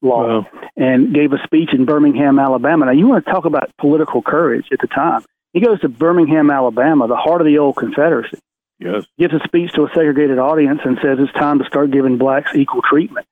law, 0.00 0.40
wow. 0.40 0.46
and 0.76 1.12
gave 1.12 1.34
a 1.34 1.42
speech 1.44 1.74
in 1.74 1.84
Birmingham, 1.84 2.38
Alabama. 2.38 2.86
Now, 2.86 2.92
you 2.92 3.06
want 3.06 3.26
to 3.26 3.30
talk 3.30 3.44
about 3.44 3.70
political 3.76 4.22
courage 4.22 4.68
at 4.72 4.80
the 4.80 4.86
time? 4.86 5.24
He 5.52 5.60
goes 5.60 5.80
to 5.80 5.88
Birmingham, 5.88 6.50
Alabama, 6.50 7.06
the 7.06 7.16
heart 7.16 7.42
of 7.42 7.46
the 7.46 7.58
old 7.58 7.76
Confederacy 7.76 8.38
Yes. 8.78 9.04
Gives 9.18 9.34
a 9.34 9.40
speech 9.44 9.72
to 9.72 9.84
a 9.84 9.88
segregated 9.88 10.38
audience 10.38 10.80
and 10.84 10.98
says 11.02 11.18
it's 11.20 11.32
time 11.32 11.58
to 11.58 11.64
start 11.64 11.90
giving 11.90 12.16
blacks 12.16 12.54
equal 12.54 12.82
treatment, 12.82 13.26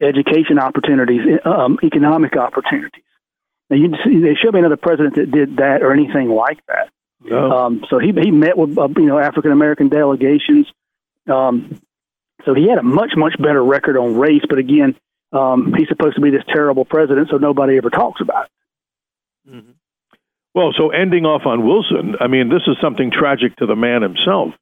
education 0.00 0.58
opportunities, 0.58 1.40
um, 1.44 1.78
economic 1.82 2.36
opportunities. 2.36 3.02
Now, 3.70 3.76
you, 3.76 3.90
there 3.90 4.36
should 4.36 4.52
be 4.52 4.60
another 4.60 4.76
president 4.76 5.16
that 5.16 5.30
did 5.30 5.56
that 5.56 5.82
or 5.82 5.92
anything 5.92 6.28
like 6.28 6.64
that. 6.68 6.90
No. 7.20 7.50
Um, 7.50 7.84
so 7.90 7.98
he 7.98 8.12
he 8.12 8.30
met 8.30 8.56
with 8.56 8.78
uh, 8.78 8.88
you 8.96 9.06
know 9.06 9.18
African 9.18 9.50
American 9.50 9.88
delegations. 9.88 10.68
Um, 11.26 11.80
so 12.44 12.54
he 12.54 12.68
had 12.68 12.78
a 12.78 12.82
much 12.82 13.12
much 13.16 13.34
better 13.38 13.62
record 13.62 13.96
on 13.96 14.16
race. 14.16 14.42
But 14.48 14.58
again, 14.58 14.94
um, 15.32 15.74
he's 15.76 15.88
supposed 15.88 16.14
to 16.14 16.20
be 16.20 16.30
this 16.30 16.44
terrible 16.48 16.84
president, 16.84 17.28
so 17.30 17.36
nobody 17.36 17.76
ever 17.76 17.90
talks 17.90 18.20
about 18.20 18.46
it. 18.46 19.50
Mm-hmm. 19.50 19.70
Well, 20.54 20.72
so 20.76 20.90
ending 20.90 21.26
off 21.26 21.42
on 21.44 21.66
Wilson, 21.66 22.14
I 22.20 22.28
mean, 22.28 22.48
this 22.48 22.62
is 22.68 22.76
something 22.80 23.10
tragic 23.10 23.56
to 23.56 23.66
the 23.66 23.76
man 23.76 24.02
himself 24.02 24.54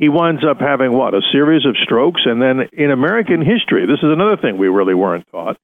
he 0.00 0.08
winds 0.08 0.42
up 0.44 0.58
having 0.58 0.92
what 0.92 1.14
a 1.14 1.20
series 1.30 1.66
of 1.66 1.76
strokes 1.76 2.22
and 2.24 2.42
then 2.42 2.68
in 2.72 2.90
american 2.90 3.44
history 3.44 3.86
this 3.86 3.98
is 3.98 4.10
another 4.10 4.36
thing 4.36 4.58
we 4.58 4.66
really 4.66 4.94
weren't 4.94 5.26
taught 5.30 5.56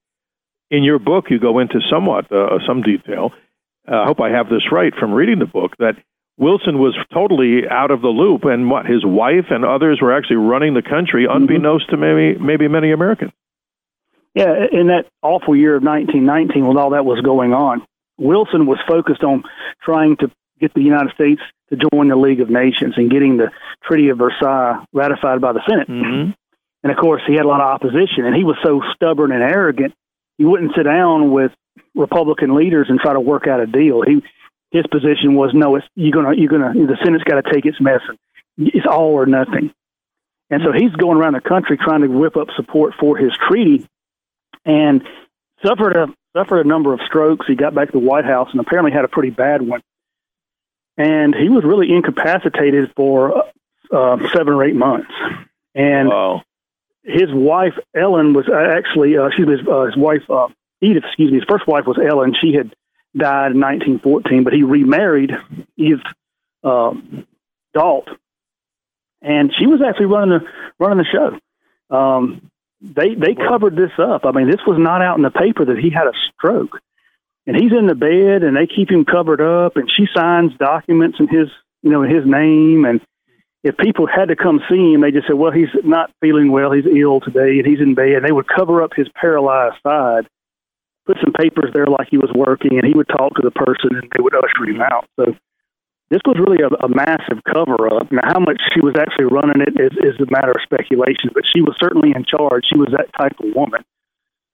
in 0.71 0.85
your 0.85 1.01
book 1.01 1.25
you 1.31 1.41
go 1.41 1.59
into 1.59 1.81
somewhat 1.91 2.31
uh, 2.31 2.59
some 2.67 2.83
detail 2.83 3.33
uh, 3.91 4.03
i 4.03 4.05
hope 4.05 4.21
i 4.21 4.31
have 4.31 4.49
this 4.49 4.71
right 4.71 4.95
from 4.95 5.13
reading 5.13 5.41
the 5.41 5.47
book 5.47 5.73
that 5.79 5.97
wilson 6.37 6.79
was 6.79 6.95
totally 7.13 7.67
out 7.69 7.91
of 7.91 8.03
the 8.03 8.09
loop 8.09 8.45
and 8.45 8.71
what 8.71 8.87
his 8.87 9.05
wife 9.05 9.47
and 9.51 9.65
others 9.65 9.99
were 10.01 10.17
actually 10.17 10.37
running 10.37 10.75
the 10.75 10.83
country 10.83 11.25
mm-hmm. 11.25 11.37
unbeknownst 11.37 11.87
mm-hmm. 11.87 12.01
to 12.01 12.15
maybe 12.15 12.39
maybe 12.39 12.69
many 12.69 12.93
americans 12.93 13.33
yeah 14.35 14.67
in 14.71 14.89
that 14.89 15.07
awful 15.23 15.57
year 15.57 15.77
of 15.77 15.83
1919 15.83 16.67
when 16.67 16.77
all 16.77 16.91
that 16.91 17.07
was 17.07 17.21
going 17.23 17.55
on 17.55 17.83
wilson 18.19 18.67
was 18.67 18.79
focused 18.87 19.25
on 19.25 19.45
trying 19.83 20.17
to 20.17 20.31
get 20.61 20.75
the 20.75 20.83
united 20.83 21.13
states 21.15 21.43
to 21.71 21.77
join 21.77 22.09
the 22.09 22.17
League 22.17 22.41
of 22.41 22.51
Nations 22.51 22.95
and 22.97 23.11
getting 23.11 23.37
the 23.37 23.51
Treaty 23.85 24.09
of 24.09 24.19
Versailles 24.19 24.85
ratified 24.93 25.41
by 25.41 25.53
the 25.53 25.63
Senate. 25.69 25.89
Mm-hmm. 25.89 26.31
And 26.83 26.93
of 26.93 26.99
course, 26.99 27.23
he 27.27 27.35
had 27.35 27.45
a 27.45 27.49
lot 27.49 27.61
of 27.61 27.67
opposition, 27.67 28.25
and 28.25 28.37
he 28.37 28.45
was 28.45 28.57
so 28.65 28.81
stubborn 28.95 29.33
and 29.33 29.43
arrogant. 29.43 29.95
He 30.39 30.45
wouldn't 30.45 30.73
sit 30.77 30.85
down 30.85 31.33
with 31.33 31.51
Republican 31.95 32.55
leaders 32.55 32.87
and 32.89 33.01
try 33.01 33.13
to 33.13 33.21
work 33.21 33.49
out 33.49 33.61
a 33.61 33.67
deal. 33.67 34.03
He 34.03 34.23
his 34.71 34.87
position 34.87 35.35
was 35.35 35.51
no, 35.55 35.77
it's 35.77 35.87
you're 35.95 36.13
gonna 36.13 36.37
you're 36.37 36.49
gonna 36.49 36.75
the 36.75 36.97
Senate's 37.03 37.25
got 37.25 37.43
to 37.43 37.53
take 37.53 37.67
its 37.67 37.81
medicine. 37.81 38.19
It's 38.59 38.87
all 38.87 39.13
or 39.13 39.27
nothing. 39.27 39.73
And 40.51 40.63
so 40.65 40.73
he's 40.73 40.93
going 40.93 41.19
around 41.19 41.33
the 41.33 41.41
country 41.41 41.77
trying 41.77 42.03
to 42.03 42.09
whip 42.09 42.37
up 42.37 42.49
support 42.57 42.95
for 43.01 43.17
his 43.17 43.33
treaty, 43.49 43.87
and 44.65 45.03
suffered 45.65 45.97
a 45.97 46.07
suffered 46.37 46.61
a 46.65 46.69
number 46.69 46.93
of 46.93 47.01
strokes. 47.07 47.47
He 47.49 47.57
got 47.57 47.75
back 47.75 47.91
to 47.91 47.99
the 47.99 48.07
White 48.07 48.25
House 48.25 48.49
and 48.53 48.61
apparently 48.61 48.93
had 48.93 49.05
a 49.05 49.09
pretty 49.09 49.31
bad 49.31 49.63
one 49.63 49.83
and 50.97 51.35
he 51.35 51.49
was 51.49 51.65
really 51.65 51.93
incapacitated 51.93 52.93
for 52.97 53.45
uh, 53.93 54.17
seven 54.33 54.55
or 54.55 54.65
eight 54.65 54.75
months. 54.75 55.11
And 55.75 56.09
wow. 56.09 56.43
his 57.03 57.33
wife 57.33 57.75
Ellen 57.95 58.33
was 58.33 58.49
uh, 58.49 58.55
actually, 58.55 59.17
uh, 59.17 59.27
excuse 59.27 59.49
me, 59.49 59.59
his, 59.59 59.69
uh, 59.69 59.85
his 59.85 59.97
wife 59.97 60.23
uh, 60.31 60.49
Edith, 60.81 61.05
excuse 61.07 61.31
me, 61.31 61.39
his 61.39 61.47
first 61.49 61.67
wife 61.67 61.87
was 61.87 61.99
Ellen. 61.99 62.35
She 62.41 62.55
had 62.55 62.75
died 63.17 63.53
in 63.53 63.61
1914, 63.61 64.45
but 64.45 64.53
he 64.53 64.63
remarried 64.63 65.33
Eve 65.77 66.01
uh, 66.65 66.93
Galt, 67.75 68.09
and 69.23 69.53
she 69.59 69.67
was 69.67 69.81
actually 69.87 70.07
running 70.07 70.39
the 70.39 70.47
running 70.79 70.99
the 70.99 71.05
show. 71.05 71.97
Um, 71.97 72.51
they 72.81 73.15
they 73.15 73.35
covered 73.35 73.77
this 73.77 73.93
up. 73.99 74.25
I 74.25 74.33
mean, 74.33 74.51
this 74.51 74.61
was 74.67 74.79
not 74.79 75.03
out 75.03 75.17
in 75.17 75.23
the 75.23 75.31
paper 75.31 75.65
that 75.65 75.79
he 75.79 75.91
had 75.91 76.07
a 76.07 76.13
stroke 76.35 76.81
and 77.47 77.57
he's 77.57 77.73
in 77.73 77.87
the 77.87 77.95
bed 77.95 78.43
and 78.43 78.57
they 78.57 78.67
keep 78.67 78.91
him 78.91 79.05
covered 79.05 79.41
up 79.41 79.77
and 79.77 79.91
she 79.91 80.07
signs 80.15 80.53
documents 80.59 81.19
in 81.21 81.29
his 81.29 81.49
you 81.83 81.91
know 81.91 82.03
his 82.03 82.25
name 82.25 82.85
and 82.85 83.01
if 83.63 83.77
people 83.79 84.07
had 84.07 84.29
to 84.29 84.37
come 84.37 84.61
see 84.69 84.93
him 84.93 85.01
they 85.01 85.11
just 85.11 85.27
said 85.27 85.37
well 85.37 85.53
he's 85.53 85.73
not 85.85 86.11
feeling 86.21 86.51
well 86.51 86.73
he's 86.73 86.87
ill 86.87 87.21
today 87.21 87.59
and 87.59 87.67
he's 87.67 87.81
in 87.81 87.95
bed 87.95 88.21
and 88.21 88.25
they 88.25 88.33
would 88.33 88.49
cover 88.49 88.83
up 88.83 88.93
his 88.95 89.09
paralyzed 89.15 89.77
side 89.87 90.27
put 91.07 91.17
some 91.23 91.33
papers 91.33 91.71
there 91.73 91.87
like 91.87 92.09
he 92.11 92.19
was 92.19 92.31
working 92.35 92.79
and 92.79 92.87
he 92.87 92.95
would 92.95 93.09
talk 93.09 93.35
to 93.35 93.43
the 93.43 93.53
person 93.53 93.91
and 93.93 94.11
they 94.17 94.23
would 94.23 94.35
usher 94.35 94.65
him 94.65 94.81
out 94.81 95.07
so 95.19 95.35
this 96.09 96.21
was 96.25 96.39
really 96.39 96.63
a, 96.63 96.71
a 96.85 96.89
massive 96.89 97.43
cover 97.43 97.91
up. 97.91 98.13
Now, 98.13 98.23
how 98.23 98.39
much 98.39 98.63
she 98.73 98.81
was 98.81 98.95
actually 98.97 99.25
running 99.25 99.61
it 99.61 99.75
is, 99.75 99.91
is 99.99 100.15
a 100.21 100.31
matter 100.31 100.53
of 100.53 100.63
speculation, 100.63 101.35
but 101.35 101.43
she 101.53 101.61
was 101.61 101.75
certainly 101.83 102.13
in 102.15 102.25
charge. 102.25 102.63
She 102.71 102.79
was 102.79 102.95
that 102.95 103.11
type 103.19 103.35
of 103.43 103.55
woman. 103.57 103.83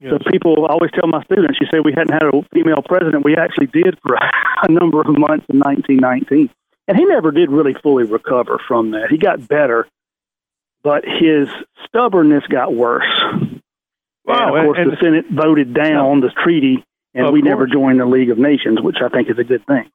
Yes. 0.03 0.15
So 0.19 0.31
people 0.33 0.67
always 0.67 0.91
tell 0.91 1.07
my 1.07 1.23
students, 1.25 1.59
you 1.61 1.69
say 1.71 1.79
we 1.79 1.93
hadn't 1.97 2.13
had 2.13 2.25
a 2.25 2.43
female 2.53 2.83
president. 2.83 3.25
We 3.25 3.37
actually 3.37 3.69
did 3.69 3.99
for 4.03 4.17
a, 4.63 4.69
number 4.69 5.01
of 5.01 5.07
months 5.07 5.47
in 5.49 5.61
1919. 5.61 6.51
And 6.89 6.99
he 6.99 7.05
never 7.05 7.31
did 7.31 7.51
really 7.51 7.75
fully 7.81 8.05
recover 8.05 8.61
from 8.67 8.91
that. 8.93 9.09
He 9.11 9.17
got 9.17 9.47
better, 9.47 9.87
but 10.83 11.05
his 11.05 11.47
stubbornness 11.87 12.43
got 12.49 12.75
worse. 12.75 13.07
Wow. 14.25 14.57
And 14.57 14.59
of 14.59 14.65
course, 14.65 14.79
and, 14.81 14.93
the 14.93 14.97
Senate 15.01 15.27
voted 15.31 15.73
down 15.73 16.21
the 16.21 16.31
treaty, 16.43 16.85
and 17.15 17.33
we 17.33 17.41
course. 17.41 17.51
never 17.51 17.67
joined 17.69 18.01
the 18.01 18.07
League 18.07 18.31
of 18.31 18.39
Nations, 18.39 18.81
which 18.83 18.97
I 19.01 19.09
think 19.09 19.31
is 19.31 19.39
a 19.39 19.45
good 19.45 19.65
thing. 19.67 19.89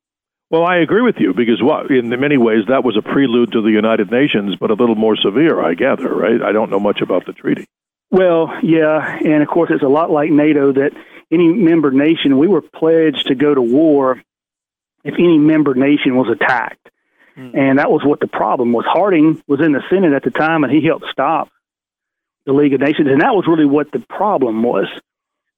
Well, 0.49 0.63
I 0.63 0.77
agree 0.77 1.01
with 1.01 1.15
you 1.19 1.33
because 1.33 1.61
what 1.61 1.91
in 1.91 2.07
many 2.09 2.37
ways 2.37 2.63
that 2.69 2.85
was 2.85 2.95
a 2.95 3.01
prelude 3.01 3.51
to 3.51 3.61
the 3.61 3.71
United 3.71 4.09
Nations, 4.09 4.55
but 4.55 4.71
a 4.71 4.75
little 4.75 4.95
more 4.95 5.17
severe, 5.17 5.61
I 5.61 5.73
gather. 5.73 6.07
Right? 6.07 6.41
I 6.41 6.53
don't 6.53 6.69
know 6.69 6.79
much 6.79 7.01
about 7.01 7.25
the 7.25 7.33
treaty. 7.33 7.65
Well, 8.09 8.53
yeah, 8.63 9.17
and 9.23 9.43
of 9.43 9.49
course 9.49 9.69
it's 9.73 9.83
a 9.83 9.87
lot 9.87 10.09
like 10.11 10.29
NATO 10.29 10.71
that 10.73 10.91
any 11.31 11.47
member 11.49 11.91
nation 11.91 12.37
we 12.37 12.47
were 12.47 12.61
pledged 12.61 13.27
to 13.27 13.35
go 13.35 13.53
to 13.53 13.61
war 13.61 14.21
if 15.03 15.13
any 15.15 15.37
member 15.37 15.73
nation 15.73 16.15
was 16.15 16.29
attacked. 16.29 16.89
Mm. 17.37 17.57
And 17.57 17.79
that 17.79 17.91
was 17.91 18.03
what 18.03 18.19
the 18.19 18.27
problem 18.27 18.71
was. 18.73 18.85
Harding 18.87 19.41
was 19.47 19.59
in 19.59 19.73
the 19.73 19.83
Senate 19.89 20.13
at 20.13 20.23
the 20.23 20.31
time 20.31 20.63
and 20.63 20.73
he 20.73 20.85
helped 20.85 21.05
stop 21.11 21.49
the 22.45 22.53
League 22.53 22.73
of 22.73 22.79
Nations 22.79 23.09
and 23.09 23.21
that 23.21 23.35
was 23.35 23.45
really 23.47 23.65
what 23.65 23.91
the 23.91 23.99
problem 23.99 24.63
was. 24.63 24.87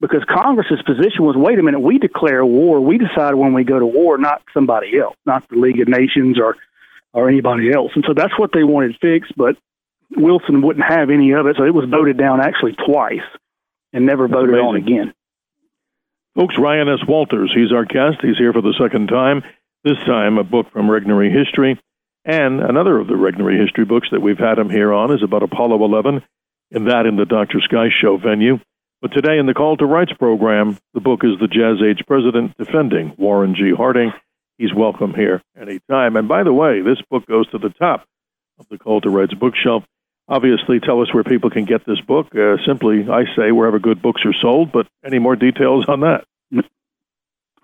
Because 0.01 0.23
Congress's 0.29 0.81
position 0.83 1.25
was 1.25 1.35
wait 1.35 1.59
a 1.59 1.63
minute, 1.63 1.81
we 1.81 1.99
declare 1.99 2.45
war, 2.45 2.79
we 2.79 2.97
decide 2.97 3.35
when 3.35 3.53
we 3.53 3.65
go 3.65 3.77
to 3.77 3.85
war, 3.85 4.17
not 4.17 4.41
somebody 4.53 4.97
else, 4.97 5.17
not 5.25 5.47
the 5.49 5.57
League 5.57 5.81
of 5.81 5.89
Nations 5.89 6.39
or 6.39 6.55
or 7.11 7.27
anybody 7.27 7.71
else. 7.73 7.91
And 7.95 8.05
so 8.07 8.13
that's 8.13 8.37
what 8.37 8.51
they 8.53 8.63
wanted 8.63 8.95
fixed, 9.01 9.33
but 9.35 9.57
Wilson 10.15 10.61
wouldn't 10.61 10.85
have 10.85 11.09
any 11.09 11.31
of 11.33 11.45
it, 11.47 11.55
so 11.57 11.63
it 11.63 11.73
was 11.73 11.85
voted 11.89 12.17
down 12.17 12.41
actually 12.41 12.73
twice 12.73 13.25
and 13.93 14.05
never 14.05 14.27
voted 14.27 14.55
on 14.55 14.75
again. 14.75 15.13
Folks, 16.35 16.55
Ryan 16.57 16.89
S. 16.89 17.05
Walters, 17.07 17.51
he's 17.53 17.71
our 17.71 17.85
guest. 17.85 18.17
He's 18.21 18.37
here 18.37 18.53
for 18.53 18.61
the 18.61 18.75
second 18.79 19.07
time. 19.07 19.43
This 19.83 19.97
time, 20.05 20.37
a 20.37 20.43
book 20.43 20.71
from 20.71 20.87
Regnery 20.87 21.31
History. 21.31 21.79
And 22.25 22.61
another 22.61 22.99
of 22.99 23.07
the 23.07 23.13
Regnery 23.13 23.59
History 23.59 23.85
books 23.85 24.09
that 24.11 24.21
we've 24.21 24.37
had 24.37 24.59
him 24.59 24.69
here 24.69 24.93
on 24.93 25.11
is 25.11 25.23
about 25.23 25.43
Apollo 25.43 25.83
11, 25.83 26.23
and 26.71 26.87
that 26.87 27.05
in 27.05 27.15
the 27.15 27.25
Dr. 27.25 27.59
Sky 27.61 27.87
Show 27.89 28.17
venue. 28.17 28.59
But 29.01 29.13
today 29.13 29.37
in 29.37 29.45
the 29.45 29.53
Call 29.53 29.77
to 29.77 29.85
Rights 29.85 30.11
program, 30.13 30.77
the 30.93 30.99
book 30.99 31.23
is 31.23 31.39
The 31.39 31.47
Jazz 31.47 31.77
Age 31.81 32.03
President 32.05 32.57
Defending 32.57 33.15
Warren 33.17 33.55
G. 33.55 33.71
Harding. 33.75 34.11
He's 34.57 34.73
welcome 34.73 35.13
here 35.13 35.41
anytime. 35.59 36.17
And 36.17 36.27
by 36.27 36.43
the 36.43 36.53
way, 36.53 36.81
this 36.81 37.01
book 37.09 37.25
goes 37.25 37.49
to 37.51 37.57
the 37.57 37.69
top 37.69 38.05
of 38.59 38.67
the 38.69 38.77
Call 38.77 38.99
to 39.01 39.09
Rights 39.09 39.33
bookshelf 39.33 39.85
obviously 40.29 40.79
tell 40.79 41.01
us 41.01 41.13
where 41.13 41.23
people 41.23 41.49
can 41.49 41.65
get 41.65 41.85
this 41.85 41.99
book. 41.99 42.27
Uh, 42.35 42.57
simply, 42.65 43.07
I 43.09 43.25
say 43.35 43.51
wherever 43.51 43.79
good 43.79 44.01
books 44.01 44.21
are 44.25 44.35
sold, 44.39 44.71
but 44.71 44.87
any 45.03 45.19
more 45.19 45.35
details 45.35 45.85
on 45.87 46.01
that? 46.01 46.25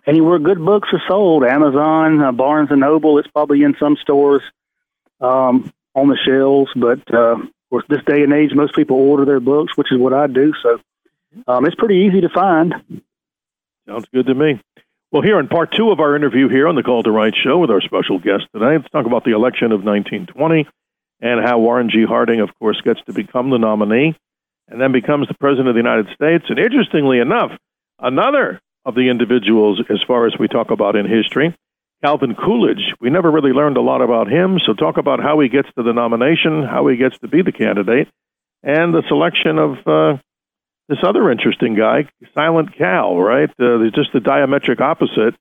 Anywhere 0.07 0.38
good 0.38 0.63
books 0.63 0.89
are 0.91 1.01
sold, 1.07 1.43
Amazon, 1.43 2.22
uh, 2.22 2.31
Barnes 2.31 2.69
and 2.69 2.81
Noble. 2.81 3.17
It's 3.17 3.27
probably 3.27 3.63
in 3.63 3.75
some 3.79 3.98
stores 4.01 4.43
um, 5.19 5.72
on 5.95 6.10
the 6.10 6.17
shelves, 6.27 6.72
but 6.75 7.01
uh, 7.12 7.38
of 7.38 7.69
course, 7.72 7.86
this 7.89 8.03
day 8.05 8.22
and 8.22 8.31
age, 8.31 8.51
most 8.53 8.75
people 8.75 8.98
order 8.98 9.25
their 9.25 9.39
books, 9.39 9.75
which 9.75 9.91
is 9.91 9.98
what 9.98 10.13
I 10.13 10.27
do. 10.27 10.53
So 10.62 10.79
um, 11.48 11.65
it's 11.65 11.75
pretty 11.75 12.07
easy 12.07 12.22
to 12.22 12.29
find. 12.29 12.75
Sounds 13.88 14.05
good 14.13 14.27
to 14.27 14.36
me. 14.36 14.62
Well, 15.12 15.24
here 15.24 15.39
in 15.39 15.48
part 15.48 15.74
two 15.75 15.89
of 15.89 16.00
our 16.00 16.15
interview 16.15 16.50
here 16.50 16.67
on 16.67 16.75
the 16.75 16.84
Call 16.84 17.01
to 17.01 17.12
Rights 17.12 17.38
show 17.38 17.57
with 17.57 17.72
our 17.72 17.81
special 17.81 18.19
guest 18.19 18.43
today, 18.53 18.77
let's 18.77 18.89
talk 18.91 19.07
about 19.07 19.24
the 19.24 19.31
election 19.31 19.72
of 19.72 19.84
1920 19.84 20.67
and 21.22 21.45
how 21.45 21.60
Warren 21.60 21.89
G. 21.89 22.05
Harding, 22.07 22.41
of 22.41 22.50
course, 22.60 22.79
gets 22.81 23.00
to 23.05 23.13
become 23.13 23.50
the 23.50 23.57
nominee 23.57 24.15
and 24.67 24.81
then 24.81 24.91
becomes 24.91 25.27
the 25.27 25.36
President 25.36 25.69
of 25.69 25.75
the 25.75 25.79
United 25.79 26.07
States. 26.13 26.45
And 26.50 26.60
interestingly 26.60 27.19
enough, 27.19 27.51
another 28.00 28.60
of 28.84 28.95
the 28.95 29.10
individuals, 29.10 29.81
as 29.89 30.01
far 30.07 30.27
as 30.27 30.34
we 30.39 30.48
talk 30.48 30.72
about 30.72 30.95
in 30.95 31.07
history, 31.07 31.55
Calvin 32.03 32.36
Coolidge. 32.36 32.93
We 33.00 33.10
never 33.10 33.31
really 33.31 33.51
learned 33.51 33.78
a 33.78 33.82
lot 33.82 34.01
about 34.01 34.28
him, 34.32 34.60
so 34.63 34.73
talk 34.73 34.97
about 34.97 35.21
how 35.21 35.39
he 35.39 35.49
gets 35.49 35.69
to 35.75 35.84
the 35.84 35.93
nomination, 35.93 36.63
how 36.63 36.88
he 36.88 36.97
gets 36.97 37.17
to 37.19 37.28
be 37.28 37.41
the 37.41 37.51
candidate, 37.51 38.10
and 38.62 38.93
the 38.93 39.04
selection 39.08 39.58
of 39.58 39.78
uh, 39.88 40.17
this 40.88 40.99
other 41.04 41.32
interesting 41.32 41.75
guy, 41.75 42.08
Silent 42.34 42.78
Cal, 42.78 43.17
right? 43.17 43.49
Uh, 43.60 43.89
just 43.95 44.13
the 44.13 44.19
diametric 44.19 44.82
opposite 44.82 45.36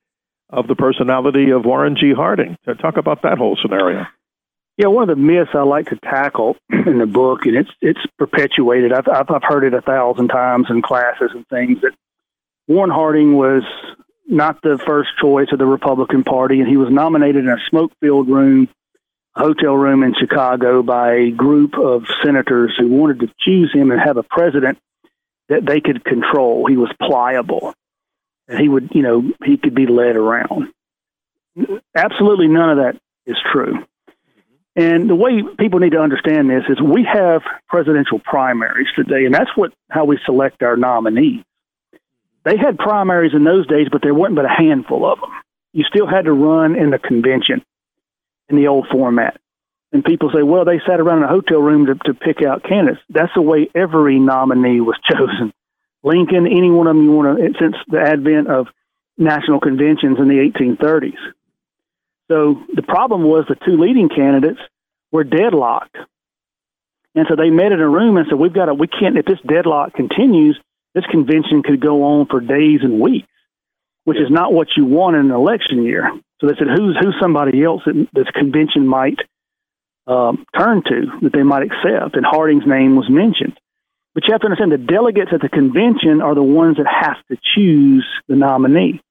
of 0.49 0.67
the 0.67 0.75
personality 0.75 1.51
of 1.51 1.65
Warren 1.65 1.97
G. 1.99 2.13
Harding. 2.13 2.57
Talk 2.81 2.97
about 2.97 3.21
that 3.23 3.37
whole 3.37 3.57
scenario. 3.61 4.05
Yeah, 4.77 4.87
one 4.87 5.09
of 5.09 5.15
the 5.15 5.21
myths 5.21 5.51
I 5.53 5.61
like 5.61 5.87
to 5.89 5.95
tackle 5.97 6.57
in 6.69 6.99
the 6.99 7.05
book, 7.05 7.45
and 7.45 7.55
it's 7.55 7.69
it's 7.81 7.99
perpetuated. 8.17 8.91
I've 8.91 9.07
I've, 9.07 9.31
I've 9.31 9.43
heard 9.43 9.63
it 9.63 9.73
a 9.73 9.81
thousand 9.81 10.27
times 10.27 10.67
in 10.69 10.81
classes 10.81 11.31
and 11.33 11.47
things 11.47 11.81
that 11.81 11.93
Warren 12.67 12.89
Harding 12.89 13.37
was 13.37 13.63
not 14.27 14.61
the 14.61 14.79
first 14.85 15.09
choice 15.21 15.47
of 15.51 15.59
the 15.59 15.65
Republican 15.65 16.23
Party, 16.23 16.59
and 16.59 16.67
he 16.67 16.77
was 16.77 16.89
nominated 16.91 17.45
in 17.45 17.51
a 17.51 17.57
smoke-filled 17.69 18.27
room, 18.27 18.67
hotel 19.35 19.75
room 19.75 20.03
in 20.03 20.13
Chicago, 20.19 20.81
by 20.81 21.13
a 21.13 21.31
group 21.31 21.77
of 21.77 22.03
senators 22.23 22.75
who 22.77 22.87
wanted 22.87 23.19
to 23.19 23.31
choose 23.39 23.71
him 23.71 23.91
and 23.91 24.01
have 24.01 24.17
a 24.17 24.23
president 24.23 24.79
that 25.47 25.65
they 25.65 25.79
could 25.79 26.03
control. 26.03 26.65
He 26.65 26.75
was 26.75 26.91
pliable, 26.99 27.73
and 28.47 28.59
he 28.59 28.67
would, 28.67 28.89
you 28.93 29.03
know, 29.03 29.31
he 29.45 29.57
could 29.57 29.75
be 29.75 29.85
led 29.85 30.15
around. 30.15 30.73
Absolutely 31.95 32.47
none 32.47 32.71
of 32.71 32.77
that 32.77 32.99
is 33.25 33.37
true. 33.53 33.85
And 34.75 35.09
the 35.09 35.15
way 35.15 35.41
people 35.57 35.79
need 35.79 35.93
to 35.93 36.01
understand 36.01 36.49
this 36.49 36.63
is 36.67 36.81
we 36.81 37.07
have 37.11 37.41
presidential 37.69 38.19
primaries 38.19 38.87
today, 38.95 39.25
and 39.25 39.33
that's 39.33 39.51
what 39.55 39.71
how 39.89 40.05
we 40.05 40.19
select 40.25 40.63
our 40.63 40.75
nominees. 40.75 41.43
They 42.43 42.57
had 42.57 42.77
primaries 42.77 43.33
in 43.33 43.43
those 43.43 43.65
days, 43.67 43.87
but 43.91 44.01
there 44.01 44.13
wasn't 44.13 44.35
but 44.35 44.45
a 44.45 44.49
handful 44.49 45.09
of 45.09 45.19
them. 45.19 45.31
You 45.73 45.83
still 45.83 46.07
had 46.07 46.25
to 46.25 46.33
run 46.33 46.75
in 46.75 46.89
the 46.89 46.99
convention 46.99 47.63
in 48.49 48.57
the 48.57 48.67
old 48.67 48.87
format. 48.91 49.39
And 49.91 50.03
people 50.03 50.29
say, 50.33 50.43
well, 50.43 50.65
they 50.65 50.79
sat 50.85 50.99
around 50.99 51.19
in 51.19 51.23
a 51.23 51.29
hotel 51.29 51.59
room 51.59 51.85
to, 51.87 51.95
to 52.05 52.13
pick 52.13 52.45
out 52.45 52.63
candidates. 52.63 53.01
That's 53.09 53.31
the 53.33 53.41
way 53.41 53.69
every 53.73 54.19
nominee 54.19 54.81
was 54.81 54.97
chosen. 55.11 55.53
Lincoln, 56.03 56.45
any 56.45 56.69
one 56.69 56.87
of 56.87 56.95
them 56.95 57.03
you 57.03 57.11
want 57.11 57.39
to, 57.39 57.53
since 57.59 57.75
the 57.87 57.99
advent 57.99 58.47
of 58.47 58.67
national 59.17 59.59
conventions 59.59 60.19
in 60.19 60.27
the 60.27 60.35
1830s. 60.35 61.17
So 62.29 62.63
the 62.73 62.81
problem 62.81 63.23
was 63.23 63.45
the 63.47 63.55
two 63.55 63.77
leading 63.77 64.09
candidates 64.09 64.59
were 65.11 65.23
deadlocked. 65.23 65.95
And 67.13 67.25
so 67.29 67.35
they 67.35 67.49
met 67.49 67.71
in 67.71 67.79
a 67.79 67.87
room 67.87 68.17
and 68.17 68.27
said, 68.29 68.37
We've 68.37 68.53
got 68.53 68.65
to, 68.65 68.73
we 68.73 68.87
can't, 68.87 69.17
if 69.17 69.25
this 69.25 69.39
deadlock 69.47 69.93
continues, 69.93 70.59
this 70.93 71.05
convention 71.05 71.63
could 71.63 71.79
go 71.79 72.03
on 72.03 72.27
for 72.27 72.39
days 72.41 72.79
and 72.83 72.99
weeks, 72.99 73.27
which 74.03 74.17
is 74.17 74.29
not 74.29 74.53
what 74.53 74.67
you 74.75 74.85
want 74.85 75.15
in 75.15 75.25
an 75.27 75.31
election 75.31 75.83
year. 75.83 76.11
So 76.41 76.47
they 76.47 76.53
said, 76.57 76.67
Who's, 76.67 76.97
who's 76.99 77.15
somebody 77.21 77.63
else 77.63 77.83
that 77.85 78.07
this 78.13 78.27
convention 78.33 78.87
might 78.87 79.19
um, 80.07 80.45
turn 80.57 80.83
to, 80.83 81.19
that 81.21 81.31
they 81.31 81.43
might 81.43 81.63
accept? 81.63 82.15
And 82.15 82.25
Harding's 82.25 82.67
name 82.67 82.95
was 82.95 83.09
mentioned. 83.09 83.57
But 84.13 84.23
you 84.27 84.33
have 84.33 84.41
to 84.41 84.47
understand 84.47 84.71
the 84.71 84.77
delegates 84.77 85.31
at 85.33 85.41
the 85.41 85.49
convention 85.49 86.21
are 86.21 86.35
the 86.35 86.43
ones 86.43 86.77
that 86.77 86.87
have 86.87 87.17
to 87.27 87.37
choose 87.55 88.05
the 88.27 88.35
nominee. 88.35 89.01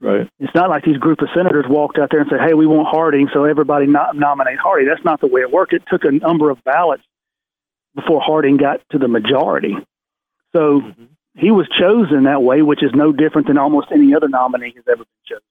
Right. 0.00 0.28
It's 0.38 0.54
not 0.54 0.70
like 0.70 0.84
these 0.84 0.96
group 0.96 1.20
of 1.20 1.28
senators 1.34 1.66
walked 1.68 1.98
out 1.98 2.08
there 2.10 2.20
and 2.20 2.30
said, 2.30 2.40
"Hey, 2.40 2.54
we 2.54 2.66
want 2.66 2.88
Harding, 2.88 3.28
so 3.34 3.44
everybody 3.44 3.86
not 3.86 4.16
nominate 4.16 4.58
Harding." 4.58 4.88
That's 4.88 5.04
not 5.04 5.20
the 5.20 5.26
way 5.26 5.42
it 5.42 5.50
worked. 5.50 5.74
It 5.74 5.82
took 5.90 6.04
a 6.04 6.10
number 6.10 6.50
of 6.50 6.62
ballots 6.64 7.02
before 7.94 8.20
Harding 8.22 8.56
got 8.56 8.80
to 8.92 8.98
the 8.98 9.08
majority. 9.08 9.76
So 10.54 10.80
mm-hmm. 10.80 11.04
he 11.36 11.50
was 11.50 11.68
chosen 11.78 12.24
that 12.24 12.42
way, 12.42 12.62
which 12.62 12.82
is 12.82 12.92
no 12.94 13.12
different 13.12 13.48
than 13.48 13.58
almost 13.58 13.88
any 13.92 14.14
other 14.14 14.28
nominee 14.28 14.72
has 14.74 14.84
ever 14.88 15.04
been 15.04 15.06
chosen. 15.26 15.42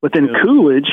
But 0.00 0.12
then 0.12 0.26
yeah. 0.26 0.42
Coolidge 0.44 0.90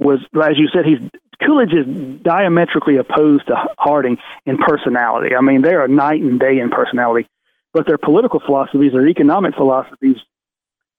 was, 0.00 0.18
as 0.34 0.58
you 0.58 0.68
said, 0.72 0.86
he's 0.86 0.98
Coolidge 1.46 1.72
is 1.72 1.86
diametrically 2.22 2.96
opposed 2.96 3.46
to 3.46 3.54
Harding 3.78 4.18
in 4.46 4.58
personality. 4.58 5.36
I 5.36 5.40
mean, 5.42 5.62
they 5.62 5.74
are 5.74 5.86
night 5.86 6.20
and 6.22 6.40
day 6.40 6.58
in 6.58 6.70
personality, 6.70 7.28
but 7.72 7.86
their 7.86 7.98
political 7.98 8.40
philosophies, 8.40 8.92
their 8.92 9.06
economic 9.06 9.54
philosophies 9.54 10.16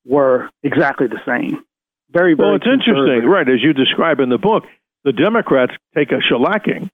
were 0.06 0.50
exactly 0.64 1.08
the 1.08 1.22
same. 1.26 1.64
Very, 2.12 2.34
very 2.34 2.36
well. 2.36 2.56
It's 2.56 2.66
interesting, 2.68 3.28
right? 3.30 3.48
As 3.48 3.62
you 3.62 3.74
describe 3.74 4.20
in 4.20 4.30
the 4.30 4.38
book, 4.38 4.64
the 5.04 5.14
Democrats 5.14 5.74
take 5.96 6.12
a 6.12 6.20
shellacking, 6.20 6.90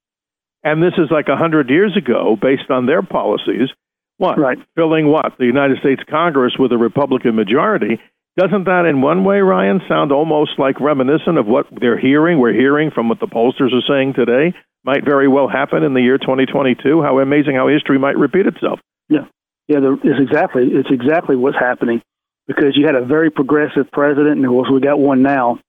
and 0.64 0.82
this 0.82 0.94
is 0.98 1.10
like 1.10 1.28
a 1.28 1.36
hundred 1.36 1.70
years 1.70 1.96
ago, 1.98 2.38
based 2.40 2.70
on 2.70 2.86
their 2.86 3.02
policies. 3.02 3.70
What 4.18 4.40
right. 4.40 4.58
filling 4.76 5.08
what 5.08 5.34
the 5.38 5.46
United 5.46 5.78
States 5.80 6.02
Congress 6.10 6.54
with 6.58 6.72
a 6.72 6.78
Republican 6.78 7.36
majority? 7.36 8.00
Doesn't 8.36 8.66
that, 8.66 8.86
in 8.86 9.02
one 9.02 9.24
way, 9.24 9.40
Ryan, 9.40 9.82
sound 9.88 10.12
almost 10.12 10.60
like 10.60 10.80
reminiscent 10.80 11.38
of 11.38 11.48
what 11.48 11.66
they're 11.72 12.00
hearing? 12.00 12.40
We're 12.40 12.54
hearing 12.54 12.92
from 12.92 13.10
what 13.10 13.20
the 13.20 13.28
pollsters 13.28 13.74
are 13.74 13.86
saying 13.88 14.14
today 14.14 14.54
might 14.84 15.04
very 15.04 15.28
well 15.28 15.48
happen 15.48 15.84
in 15.84 15.94
the 15.94 16.02
year 16.02 16.18
2022. 16.18 17.02
How 17.02 17.20
amazing 17.20 17.56
how 17.56 17.68
history 17.68 17.98
might 18.00 18.18
repeat 18.18 18.46
itself. 18.46 18.80
Yeah, 19.10 19.26
yeah, 19.68 19.80
it's 20.04 20.20
exactly 20.20 20.70
it's 20.72 20.90
exactly 20.92 21.36
what's 21.36 21.58
happening 21.60 22.02
because 22.48 22.76
you 22.76 22.86
had 22.86 22.96
a 22.96 23.06
very 23.06 23.30
progressive 23.30 23.92
president, 23.92 24.38
and 24.38 24.46
of 24.46 24.52
course 24.52 24.70
we 24.72 24.80
got 24.80 25.00
one 25.00 25.22
now 25.22 25.60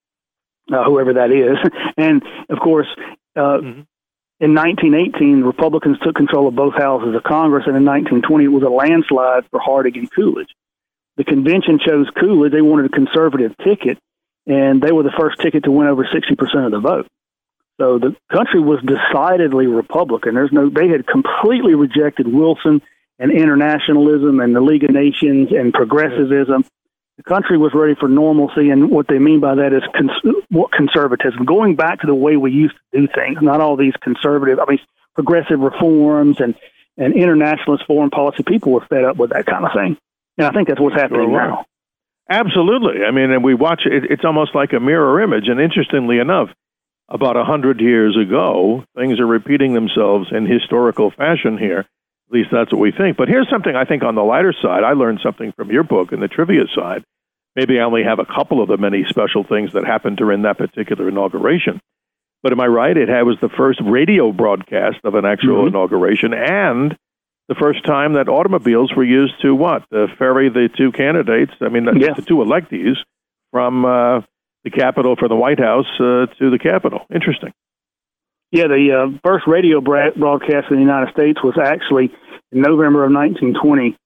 uh, 0.72 0.84
whoever 0.84 1.14
that 1.14 1.30
is. 1.30 1.56
and 1.96 2.22
of 2.48 2.58
course, 2.60 2.86
uh, 3.36 3.58
mm-hmm. 3.58 3.80
in 4.40 4.54
1918, 4.54 5.40
the 5.40 5.46
Republicans 5.46 5.98
took 6.02 6.14
control 6.14 6.48
of 6.48 6.54
both 6.54 6.74
houses 6.74 7.14
of 7.14 7.22
Congress, 7.22 7.64
and 7.66 7.76
in 7.76 7.84
1920, 7.84 8.44
it 8.44 8.48
was 8.48 8.62
a 8.62 8.68
landslide 8.68 9.44
for 9.50 9.60
Harding 9.60 9.96
and 9.96 10.10
Coolidge. 10.10 10.54
The 11.16 11.24
convention 11.24 11.80
chose 11.84 12.08
Coolidge. 12.18 12.52
They 12.52 12.62
wanted 12.62 12.86
a 12.86 12.94
conservative 12.94 13.56
ticket, 13.64 13.98
and 14.46 14.80
they 14.80 14.92
were 14.92 15.02
the 15.02 15.14
first 15.18 15.40
ticket 15.40 15.64
to 15.64 15.70
win 15.70 15.88
over 15.88 16.04
60% 16.04 16.66
of 16.66 16.70
the 16.70 16.80
vote. 16.80 17.08
So 17.80 17.98
the 17.98 18.16
country 18.32 18.60
was 18.60 18.80
decidedly 18.82 19.66
Republican. 19.66 20.34
There's 20.34 20.52
no, 20.52 20.68
they 20.68 20.88
had 20.88 21.06
completely 21.06 21.74
rejected 21.74 22.26
Wilson 22.26 22.82
and 23.18 23.32
internationalism 23.32 24.40
and 24.40 24.54
the 24.54 24.60
League 24.60 24.84
of 24.84 24.90
Nations 24.90 25.48
and 25.50 25.72
progressivism. 25.72 26.64
The 27.16 27.24
country 27.24 27.58
was 27.58 27.72
ready 27.74 27.96
for 27.98 28.08
normalcy, 28.08 28.70
and 28.70 28.90
what 28.90 29.08
they 29.08 29.18
mean 29.18 29.40
by 29.40 29.56
that 29.56 29.72
is 29.72 29.82
cons- 29.92 30.44
what 30.50 30.70
conservatism, 30.70 31.44
going 31.44 31.74
back 31.74 32.00
to 32.00 32.06
the 32.06 32.14
way 32.14 32.36
we 32.36 32.52
used 32.52 32.76
to 32.94 33.00
do 33.00 33.08
things, 33.12 33.38
not 33.42 33.60
all 33.60 33.76
these 33.76 33.94
conservative, 34.00 34.60
I 34.60 34.70
mean, 34.70 34.78
progressive 35.14 35.58
reforms 35.58 36.40
and, 36.40 36.54
and 36.96 37.14
internationalist 37.14 37.84
foreign 37.86 38.10
policy. 38.10 38.44
People 38.44 38.70
were 38.70 38.86
fed 38.88 39.04
up 39.04 39.16
with 39.16 39.30
that 39.30 39.46
kind 39.46 39.64
of 39.64 39.72
thing. 39.72 39.96
And 40.36 40.46
I 40.46 40.52
think 40.52 40.68
that's 40.68 40.80
what's 40.80 40.94
happening 40.94 41.30
sure 41.30 41.40
now. 41.40 41.64
Absolutely. 42.30 43.04
I 43.04 43.10
mean, 43.10 43.32
and 43.32 43.42
we 43.42 43.54
watch 43.54 43.82
it, 43.84 44.04
it's 44.10 44.24
almost 44.24 44.54
like 44.54 44.72
a 44.72 44.80
mirror 44.80 45.20
image. 45.20 45.48
And 45.48 45.60
interestingly 45.60 46.18
enough, 46.18 46.50
about 47.08 47.36
a 47.36 47.44
hundred 47.44 47.80
years 47.80 48.16
ago, 48.16 48.84
things 48.96 49.18
are 49.18 49.26
repeating 49.26 49.74
themselves 49.74 50.28
in 50.30 50.46
historical 50.46 51.10
fashion 51.10 51.58
here. 51.58 51.86
At 52.28 52.34
least 52.34 52.50
that's 52.52 52.72
what 52.72 52.80
we 52.80 52.92
think. 52.92 53.16
But 53.16 53.28
here's 53.28 53.48
something 53.48 53.74
I 53.74 53.84
think 53.84 54.02
on 54.02 54.14
the 54.14 54.22
lighter 54.22 54.52
side. 54.52 54.84
I 54.84 54.92
learned 54.92 55.20
something 55.22 55.52
from 55.52 55.70
your 55.70 55.82
book 55.82 56.12
in 56.12 56.20
the 56.20 56.28
trivia 56.28 56.64
side. 56.74 57.02
Maybe 57.56 57.80
I 57.80 57.84
only 57.84 58.04
have 58.04 58.18
a 58.18 58.26
couple 58.26 58.62
of 58.62 58.68
the 58.68 58.76
many 58.76 59.04
special 59.08 59.44
things 59.44 59.72
that 59.72 59.86
happened 59.86 60.18
during 60.18 60.42
that 60.42 60.58
particular 60.58 61.08
inauguration. 61.08 61.80
But 62.42 62.52
am 62.52 62.60
I 62.60 62.66
right? 62.66 62.96
It 62.96 63.08
was 63.24 63.36
the 63.40 63.48
first 63.48 63.80
radio 63.82 64.30
broadcast 64.30 64.98
of 65.04 65.14
an 65.14 65.24
actual 65.24 65.58
mm-hmm. 65.58 65.68
inauguration 65.68 66.34
and 66.34 66.96
the 67.48 67.54
first 67.54 67.84
time 67.84 68.12
that 68.12 68.28
automobiles 68.28 68.92
were 68.94 69.04
used 69.04 69.40
to 69.42 69.54
what? 69.54 69.84
Uh, 69.92 70.06
ferry 70.18 70.50
the 70.50 70.68
two 70.76 70.92
candidates, 70.92 71.52
I 71.60 71.68
mean, 71.68 71.84
yeah. 71.98 72.12
the 72.12 72.22
two 72.22 72.36
electees 72.36 72.96
from 73.50 73.84
uh, 73.86 74.20
the 74.64 74.70
Capitol 74.70 75.16
for 75.16 75.28
the 75.28 75.34
White 75.34 75.58
House 75.58 75.88
uh, 75.98 76.26
to 76.38 76.50
the 76.50 76.58
Capitol. 76.58 77.06
Interesting. 77.12 77.52
Yeah, 78.50 78.68
the 78.68 79.12
uh, 79.12 79.18
first 79.24 79.46
radio 79.46 79.80
broadcast 79.80 80.70
in 80.70 80.76
the 80.76 80.82
United 80.82 81.12
States 81.12 81.38
was 81.42 81.58
actually 81.62 82.10
in 82.50 82.62
November 82.62 83.04
of 83.04 83.12
1920, 83.12 83.96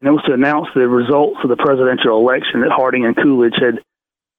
and 0.00 0.08
it 0.08 0.10
was 0.10 0.24
to 0.26 0.34
announce 0.34 0.66
the 0.74 0.88
results 0.88 1.38
of 1.44 1.50
the 1.50 1.56
presidential 1.56 2.18
election 2.18 2.62
that 2.62 2.72
Harding 2.74 3.06
and 3.06 3.16
Coolidge 3.16 3.54
had 3.54 3.78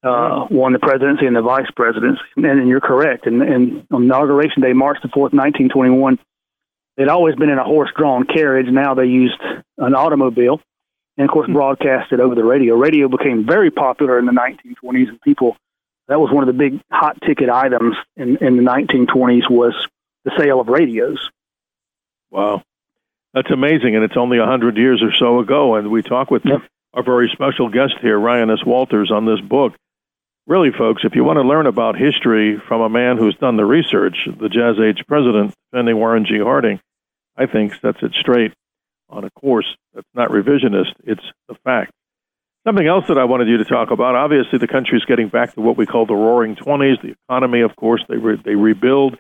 uh, 0.04 0.48
won 0.52 0.74
the 0.74 0.80
presidency 0.80 1.26
and 1.26 1.36
the 1.36 1.42
vice 1.42 1.72
presidency. 1.78 2.20
And, 2.36 2.46
and 2.46 2.68
you're 2.68 2.82
correct. 2.82 3.26
And, 3.26 3.42
and 3.42 3.88
on 3.90 4.04
inauguration 4.04 4.62
day, 4.62 4.74
March 4.74 4.98
the 5.02 5.08
4th, 5.08 5.32
1921, 5.32 6.20
they'd 6.98 7.08
always 7.08 7.36
been 7.36 7.50
in 7.50 7.58
a 7.58 7.64
horse-drawn 7.64 8.26
carriage. 8.26 8.68
Now 8.70 8.96
they 8.96 9.06
used 9.06 9.40
an 9.78 9.96
automobile, 9.96 10.60
and 11.16 11.30
of 11.30 11.34
course, 11.34 11.48
hmm. 11.48 11.54
broadcasted 11.54 12.20
over 12.20 12.36
the 12.36 12.44
radio. 12.44 12.76
Radio 12.76 13.08
became 13.08 13.46
very 13.48 13.72
popular 13.72 14.20
in 14.20 14.26
the 14.26 14.34
1920s, 14.34 15.08
and 15.08 15.22
people 15.22 15.56
that 16.08 16.20
was 16.20 16.32
one 16.32 16.48
of 16.48 16.48
the 16.48 16.58
big 16.58 16.82
hot 16.92 17.18
ticket 17.26 17.50
items 17.50 17.96
in, 18.16 18.38
in 18.38 18.58
the 18.58 18.64
1920s 18.64 19.50
was 19.50 19.74
the 20.26 20.32
sale 20.38 20.60
of 20.60 20.68
radios. 20.68 21.30
Wow. 22.32 22.64
That's 23.34 23.50
amazing, 23.52 23.96
and 23.96 24.04
it's 24.04 24.18
only 24.18 24.38
a 24.38 24.46
hundred 24.46 24.78
years 24.78 25.02
or 25.02 25.12
so 25.18 25.40
ago. 25.40 25.76
And 25.76 25.90
we 25.90 26.04
talk 26.04 26.30
with 26.30 26.44
yep. 26.46 26.62
our 26.94 27.04
very 27.04 27.30
special 27.34 27.70
guest 27.70 27.96
here, 28.02 28.20
Ryan 28.20 28.52
S. 28.52 28.64
Walters, 28.66 29.12
on 29.12 29.26
this 29.26 29.42
book. 29.42 29.74
Really, 30.46 30.72
folks, 30.72 31.04
if 31.06 31.16
you 31.16 31.24
want 31.24 31.38
to 31.38 31.48
learn 31.48 31.68
about 31.68 31.98
history 31.98 32.62
from 32.68 32.82
a 32.82 32.90
man 32.90 33.18
who's 33.18 33.36
done 33.36 33.56
the 33.56 33.66
research, 33.66 34.28
the 34.40 34.50
Jazz 34.50 34.76
Age 34.78 35.04
president, 35.08 35.54
defending 35.72 35.98
Warren 35.98 36.26
G. 36.26 36.40
Harding, 36.40 36.80
I 37.38 37.46
think 37.46 37.74
sets 37.76 38.00
it 38.04 38.12
straight 38.20 38.54
on 39.10 39.24
a 39.24 39.32
course 39.32 39.78
that's 39.94 40.08
not 40.14 40.30
revisionist, 40.30 40.94
it's 41.06 41.24
the 41.48 41.56
fact. 41.64 41.92
Something 42.66 42.88
else 42.88 43.04
that 43.10 43.18
I 43.18 43.26
wanted 43.26 43.50
you 43.50 43.58
to 43.58 43.66
talk 43.66 43.92
about. 43.92 44.16
Obviously, 44.16 44.58
the 44.58 44.68
country 44.68 44.98
is 44.98 45.04
getting 45.04 45.28
back 45.28 45.54
to 45.56 45.62
what 45.62 45.76
we 45.76 45.86
call 45.86 46.06
the 46.06 46.16
Roaring 46.16 46.56
Twenties. 46.56 46.98
The 47.04 47.16
economy, 47.28 47.60
of 47.60 47.76
course, 47.76 48.02
they 48.08 48.16
re- 48.16 48.42
they 48.44 48.56
rebuild, 48.56 49.18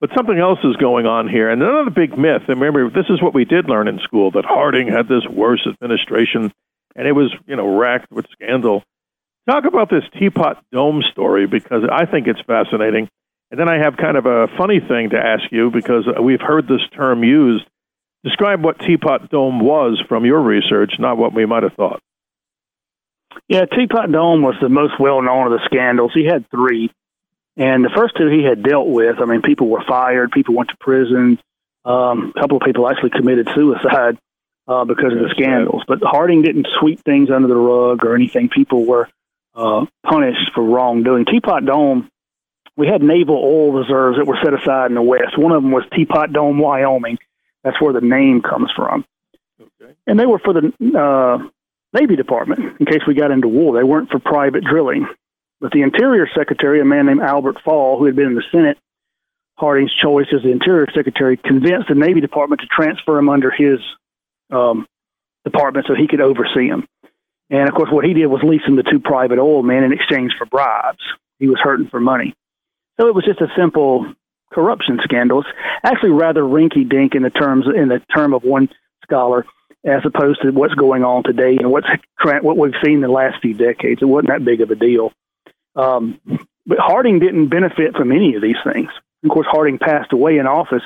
but 0.00 0.10
something 0.14 0.38
else 0.38 0.60
is 0.62 0.76
going 0.76 1.04
on 1.04 1.28
here. 1.28 1.50
And 1.50 1.60
another 1.60 1.90
big 1.90 2.16
myth. 2.16 2.42
And 2.46 2.60
remember, 2.60 2.88
this 2.88 3.10
is 3.10 3.20
what 3.20 3.34
we 3.34 3.44
did 3.44 3.68
learn 3.68 3.88
in 3.88 3.98
school 3.98 4.30
that 4.32 4.44
Harding 4.44 4.86
had 4.86 5.08
this 5.08 5.26
worse 5.28 5.66
administration, 5.66 6.52
and 6.94 7.08
it 7.08 7.12
was 7.12 7.34
you 7.46 7.56
know 7.56 7.76
racked 7.76 8.12
with 8.12 8.26
scandal. 8.30 8.84
Talk 9.48 9.64
about 9.64 9.90
this 9.90 10.04
Teapot 10.16 10.62
Dome 10.70 11.02
story 11.10 11.48
because 11.48 11.82
I 11.90 12.06
think 12.06 12.28
it's 12.28 12.40
fascinating. 12.46 13.08
And 13.50 13.58
then 13.58 13.68
I 13.68 13.78
have 13.78 13.96
kind 13.96 14.16
of 14.16 14.26
a 14.26 14.46
funny 14.56 14.78
thing 14.78 15.10
to 15.10 15.18
ask 15.18 15.44
you 15.50 15.70
because 15.70 16.04
we've 16.20 16.40
heard 16.40 16.68
this 16.68 16.82
term 16.96 17.24
used. 17.24 17.64
Describe 18.24 18.62
what 18.64 18.78
Teapot 18.80 19.30
Dome 19.30 19.60
was 19.60 20.02
from 20.08 20.24
your 20.24 20.40
research, 20.40 20.94
not 20.98 21.16
what 21.16 21.32
we 21.32 21.46
might 21.46 21.62
have 21.62 21.74
thought. 21.74 22.00
Yeah, 23.48 23.64
Teapot 23.64 24.10
Dome 24.10 24.42
was 24.42 24.56
the 24.60 24.68
most 24.68 24.98
well 24.98 25.22
known 25.22 25.52
of 25.52 25.58
the 25.58 25.64
scandals. 25.66 26.12
He 26.14 26.24
had 26.24 26.48
three, 26.50 26.90
and 27.56 27.84
the 27.84 27.90
first 27.94 28.16
two 28.16 28.28
he 28.28 28.44
had 28.44 28.62
dealt 28.62 28.88
with. 28.88 29.16
I 29.20 29.24
mean, 29.24 29.42
people 29.42 29.68
were 29.68 29.84
fired, 29.86 30.32
people 30.32 30.54
went 30.54 30.70
to 30.70 30.76
prison. 30.78 31.38
Um, 31.84 32.32
a 32.34 32.40
couple 32.40 32.56
of 32.56 32.64
people 32.64 32.88
actually 32.88 33.10
committed 33.10 33.48
suicide 33.54 34.18
uh, 34.66 34.84
because 34.84 35.12
of 35.12 35.20
the 35.20 35.30
scandals. 35.30 35.82
But 35.86 36.00
Harding 36.02 36.42
didn't 36.42 36.66
sweep 36.80 37.00
things 37.04 37.30
under 37.30 37.48
the 37.48 37.56
rug 37.56 38.04
or 38.04 38.14
anything. 38.14 38.48
People 38.48 38.84
were 38.84 39.08
uh, 39.54 39.86
punished 40.04 40.50
for 40.54 40.64
wrongdoing. 40.64 41.24
Teapot 41.26 41.64
Dome, 41.64 42.10
we 42.76 42.88
had 42.88 43.02
naval 43.02 43.36
oil 43.36 43.72
reserves 43.72 44.18
that 44.18 44.26
were 44.26 44.38
set 44.42 44.52
aside 44.52 44.90
in 44.90 44.94
the 44.94 45.02
West. 45.02 45.38
One 45.38 45.52
of 45.52 45.62
them 45.62 45.70
was 45.70 45.84
Teapot 45.94 46.32
Dome, 46.32 46.58
Wyoming. 46.58 47.18
That's 47.62 47.80
where 47.80 47.92
the 47.92 48.00
name 48.00 48.42
comes 48.42 48.70
from. 48.74 49.04
Okay. 49.60 49.92
And 50.06 50.18
they 50.18 50.26
were 50.26 50.38
for 50.38 50.52
the 50.52 50.72
uh, 50.98 51.48
Navy 51.98 52.16
Department 52.16 52.80
in 52.80 52.86
case 52.86 53.00
we 53.06 53.14
got 53.14 53.30
into 53.30 53.48
war. 53.48 53.76
They 53.76 53.84
weren't 53.84 54.10
for 54.10 54.18
private 54.18 54.64
drilling. 54.64 55.06
But 55.60 55.72
the 55.72 55.82
Interior 55.82 56.28
Secretary, 56.36 56.80
a 56.80 56.84
man 56.84 57.06
named 57.06 57.20
Albert 57.20 57.56
Fall, 57.64 57.98
who 57.98 58.04
had 58.04 58.16
been 58.16 58.26
in 58.26 58.34
the 58.34 58.44
Senate, 58.52 58.78
Harding's 59.56 59.94
choice 59.94 60.26
as 60.34 60.42
the 60.42 60.50
Interior 60.50 60.86
Secretary, 60.94 61.38
convinced 61.38 61.88
the 61.88 61.94
Navy 61.94 62.20
Department 62.20 62.60
to 62.60 62.66
transfer 62.66 63.18
him 63.18 63.30
under 63.30 63.50
his 63.50 63.80
um, 64.50 64.86
department 65.44 65.86
so 65.88 65.94
he 65.94 66.08
could 66.08 66.20
oversee 66.20 66.68
them. 66.68 66.86
And 67.48 67.68
of 67.68 67.74
course, 67.74 67.88
what 67.90 68.04
he 68.04 68.12
did 68.12 68.26
was 68.26 68.42
lease 68.42 68.62
him 68.66 68.76
to 68.76 68.82
two 68.82 69.00
private 69.00 69.38
oil 69.38 69.62
men 69.62 69.84
in 69.84 69.92
exchange 69.92 70.32
for 70.36 70.44
bribes. 70.46 71.02
He 71.38 71.48
was 71.48 71.58
hurting 71.62 71.88
for 71.88 72.00
money. 72.00 72.34
So 73.00 73.08
it 73.08 73.14
was 73.14 73.24
just 73.24 73.40
a 73.40 73.48
simple 73.56 74.12
corruption 74.52 74.98
scandal. 75.04 75.40
It's 75.40 75.48
actually 75.84 76.10
rather 76.10 76.42
rinky 76.42 76.88
dink 76.88 77.14
in 77.14 77.22
the 77.22 77.30
terms 77.30 77.66
in 77.66 77.88
the 77.88 78.00
term 78.14 78.34
of 78.34 78.42
one 78.42 78.68
scholar 79.02 79.46
as 79.86 80.02
opposed 80.04 80.42
to 80.42 80.50
what's 80.50 80.74
going 80.74 81.04
on 81.04 81.22
today 81.22 81.56
and 81.58 81.70
what's 81.70 81.86
what 82.42 82.58
we've 82.58 82.74
seen 82.84 82.96
in 82.96 83.00
the 83.02 83.08
last 83.08 83.40
few 83.40 83.54
decades. 83.54 84.02
It 84.02 84.06
wasn't 84.06 84.30
that 84.30 84.44
big 84.44 84.60
of 84.60 84.70
a 84.70 84.74
deal. 84.74 85.12
Um, 85.76 86.20
but 86.66 86.78
Harding 86.78 87.20
didn't 87.20 87.48
benefit 87.48 87.94
from 87.96 88.10
any 88.10 88.34
of 88.34 88.42
these 88.42 88.56
things. 88.64 88.90
Of 89.22 89.30
course, 89.30 89.46
Harding 89.48 89.78
passed 89.78 90.12
away 90.12 90.38
in 90.38 90.46
office 90.46 90.82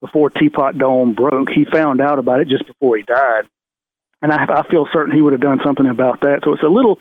before 0.00 0.30
Teapot 0.30 0.76
Dome 0.76 1.14
broke. 1.14 1.50
He 1.50 1.64
found 1.64 2.00
out 2.00 2.18
about 2.18 2.40
it 2.40 2.48
just 2.48 2.66
before 2.66 2.96
he 2.96 3.04
died, 3.04 3.44
and 4.20 4.32
I, 4.32 4.44
I 4.44 4.68
feel 4.68 4.88
certain 4.92 5.14
he 5.14 5.22
would 5.22 5.32
have 5.32 5.40
done 5.40 5.60
something 5.64 5.86
about 5.86 6.22
that. 6.22 6.40
So 6.42 6.52
it's 6.52 6.64
a 6.64 6.68
little 6.68 6.98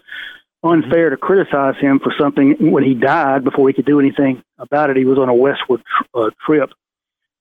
unfair 0.63 1.09
to 1.09 1.17
criticize 1.17 1.75
him 1.81 1.99
for 1.99 2.13
something 2.19 2.71
when 2.71 2.83
he 2.83 2.93
died 2.93 3.43
before 3.43 3.67
he 3.67 3.73
could 3.73 3.85
do 3.85 3.99
anything 3.99 4.43
about 4.59 4.91
it. 4.91 4.97
He 4.97 5.05
was 5.05 5.17
on 5.17 5.27
a 5.27 5.33
westward 5.33 5.81
uh, 6.13 6.29
trip, 6.45 6.69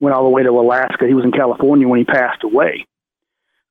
went 0.00 0.16
all 0.16 0.24
the 0.24 0.30
way 0.30 0.42
to 0.42 0.50
Alaska. 0.50 1.06
He 1.06 1.12
was 1.12 1.26
in 1.26 1.32
California 1.32 1.86
when 1.86 1.98
he 1.98 2.06
passed 2.06 2.42
away. 2.44 2.86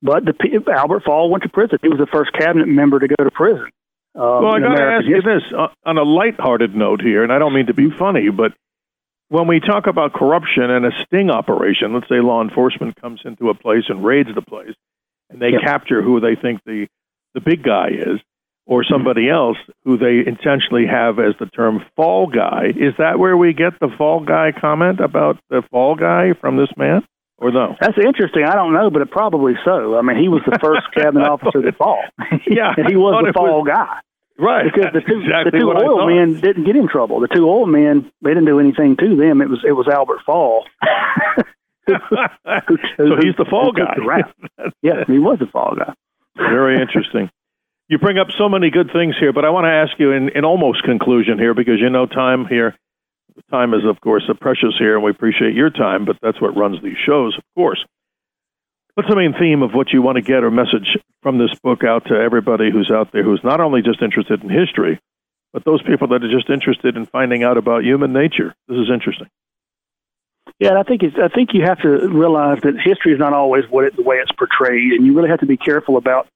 But 0.01 0.25
the, 0.25 0.63
Albert 0.73 1.03
Fall 1.03 1.29
went 1.29 1.43
to 1.43 1.49
prison. 1.49 1.77
He 1.81 1.89
was 1.89 1.99
the 1.99 2.07
first 2.07 2.31
cabinet 2.33 2.67
member 2.67 2.99
to 2.99 3.07
go 3.07 3.23
to 3.23 3.31
prison. 3.31 3.69
Um, 4.15 4.43
well, 4.43 4.55
I 4.55 4.59
got 4.59 4.75
to 4.75 4.81
ask 4.81 5.05
you 5.05 5.21
this 5.21 5.43
uh, 5.55 5.67
on 5.85 5.97
a 5.97 6.03
lighthearted 6.03 6.75
note 6.75 7.01
here, 7.01 7.23
and 7.23 7.31
I 7.31 7.39
don't 7.39 7.53
mean 7.53 7.67
to 7.67 7.73
be 7.73 7.91
funny, 7.91 8.29
but 8.29 8.53
when 9.29 9.47
we 9.47 9.59
talk 9.59 9.87
about 9.87 10.13
corruption 10.13 10.69
and 10.69 10.85
a 10.85 10.91
sting 11.05 11.29
operation, 11.29 11.93
let's 11.93 12.09
say 12.09 12.19
law 12.19 12.41
enforcement 12.41 12.99
comes 12.99 13.21
into 13.23 13.49
a 13.49 13.53
place 13.53 13.83
and 13.87 14.03
raids 14.03 14.29
the 14.33 14.41
place, 14.41 14.73
and 15.29 15.39
they 15.39 15.51
capture 15.51 16.01
who 16.01 16.19
they 16.19 16.35
think 16.35 16.61
the 16.65 16.87
the 17.35 17.41
big 17.41 17.61
guy 17.61 17.89
is, 17.89 18.19
or 18.65 18.83
somebody 18.83 19.29
else 19.29 19.57
who 19.83 19.97
they 19.97 20.25
intentionally 20.25 20.87
have 20.87 21.19
as 21.19 21.35
the 21.39 21.45
term 21.45 21.85
fall 21.95 22.25
guy. 22.25 22.73
Is 22.75 22.95
that 22.97 23.19
where 23.19 23.37
we 23.37 23.53
get 23.53 23.79
the 23.79 23.89
fall 23.97 24.21
guy 24.21 24.51
comment 24.51 24.99
about 24.99 25.37
the 25.49 25.61
fall 25.69 25.95
guy 25.95 26.33
from 26.33 26.57
this 26.57 26.69
man? 26.75 27.05
Or 27.39 27.51
no? 27.51 27.75
That's 27.79 27.97
interesting. 27.97 28.43
I 28.43 28.55
don't 28.55 28.73
know, 28.73 28.89
but 28.89 29.01
it 29.01 29.11
probably 29.11 29.53
so. 29.65 29.97
I 29.97 30.01
mean, 30.01 30.17
he 30.17 30.27
was 30.27 30.41
the 30.45 30.59
first 30.59 30.91
cabinet 30.93 31.27
officer 31.27 31.61
to 31.61 31.71
fall. 31.73 32.03
yeah, 32.47 32.73
and 32.77 32.87
he 32.87 32.95
was 32.95 33.23
the 33.25 33.33
fall 33.33 33.63
was, 33.63 33.67
guy. 33.67 33.99
Right. 34.37 34.63
Because 34.63 34.93
the 34.93 35.01
two 35.01 35.19
exactly 35.19 35.51
the 35.51 35.59
two 35.59 35.71
oil 35.71 36.07
men 36.07 36.39
didn't 36.39 36.63
get 36.63 36.75
in 36.75 36.87
trouble. 36.87 37.19
The 37.19 37.27
two 37.27 37.49
oil 37.49 37.65
men 37.65 38.09
they 38.21 38.29
didn't 38.29 38.45
do 38.45 38.59
anything 38.59 38.95
to 38.97 39.15
them. 39.15 39.41
It 39.41 39.49
was 39.49 39.59
it 39.67 39.73
was 39.73 39.87
Albert 39.87 40.21
Fall. 40.25 40.65
who, 41.87 41.93
who, 42.65 42.77
so 42.97 43.15
he's 43.19 43.35
the 43.37 43.45
fall 43.49 43.73
guy. 43.73 43.95
The 43.97 44.71
yeah, 44.81 45.03
he 45.07 45.19
was 45.19 45.39
the 45.39 45.47
fall 45.47 45.75
guy. 45.75 45.93
Very 46.37 46.79
interesting. 46.79 47.29
You 47.89 47.97
bring 47.97 48.17
up 48.17 48.27
so 48.37 48.47
many 48.47 48.69
good 48.69 48.91
things 48.93 49.15
here, 49.19 49.33
but 49.33 49.43
I 49.43 49.49
want 49.49 49.65
to 49.65 49.71
ask 49.71 49.99
you 49.99 50.11
in, 50.11 50.29
in 50.29 50.45
almost 50.45 50.83
conclusion 50.83 51.39
here 51.39 51.53
because 51.53 51.79
you 51.79 51.89
know 51.89 52.05
time 52.05 52.45
here, 52.45 52.77
time 53.49 53.73
is 53.73 53.85
of 53.85 53.99
course 54.01 54.23
a 54.29 54.35
precious 54.35 54.75
here, 54.77 54.95
and 54.95 55.03
we 55.03 55.11
appreciate 55.11 55.53
your 55.53 55.69
time, 55.69 56.05
but 56.05 56.17
that's 56.21 56.41
what 56.41 56.57
runs 56.57 56.81
these 56.81 56.97
shows, 57.05 57.37
of 57.37 57.43
course. 57.55 57.83
What's 58.95 59.09
the 59.09 59.15
main 59.15 59.33
theme 59.39 59.61
of 59.63 59.73
what 59.73 59.93
you 59.93 60.01
want 60.01 60.17
to 60.17 60.21
get 60.21 60.43
or 60.43 60.51
message 60.51 60.97
from 61.23 61.37
this 61.37 61.51
book 61.63 61.83
out 61.83 62.07
to 62.07 62.15
everybody 62.15 62.71
who's 62.71 62.91
out 62.91 63.11
there 63.11 63.23
who's 63.23 63.43
not 63.43 63.61
only 63.61 63.81
just 63.81 64.01
interested 64.01 64.43
in 64.43 64.49
history, 64.49 64.99
but 65.53 65.63
those 65.63 65.81
people 65.81 66.07
that 66.09 66.23
are 66.23 66.31
just 66.31 66.49
interested 66.49 66.97
in 66.97 67.05
finding 67.05 67.43
out 67.43 67.57
about 67.57 67.83
human 67.83 68.13
nature? 68.13 68.53
This 68.67 68.77
is 68.77 68.89
interesting. 68.91 69.27
Yeah, 70.59 70.69
and 70.69 70.77
I 70.77 70.83
think 70.83 71.03
it's, 71.03 71.15
I 71.17 71.29
think 71.29 71.53
you 71.53 71.63
have 71.63 71.79
to 71.81 72.09
realize 72.09 72.59
that 72.63 72.75
history 72.83 73.13
is 73.13 73.19
not 73.19 73.33
always 73.33 73.63
what 73.69 73.85
it, 73.85 73.95
the 73.95 74.03
way 74.03 74.17
it's 74.17 74.31
portrayed, 74.31 74.93
and 74.93 75.05
you 75.05 75.13
really 75.13 75.29
have 75.29 75.39
to 75.39 75.45
be 75.45 75.57
careful 75.57 75.95
about 75.95 76.27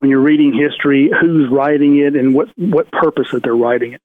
when 0.00 0.10
you're 0.10 0.20
reading 0.20 0.52
history 0.52 1.10
who's 1.18 1.48
writing 1.50 1.98
it 1.98 2.14
and 2.14 2.34
what 2.34 2.50
what 2.58 2.90
purpose 2.92 3.28
that 3.32 3.42
they're 3.42 3.56
writing 3.56 3.94
it. 3.94 4.02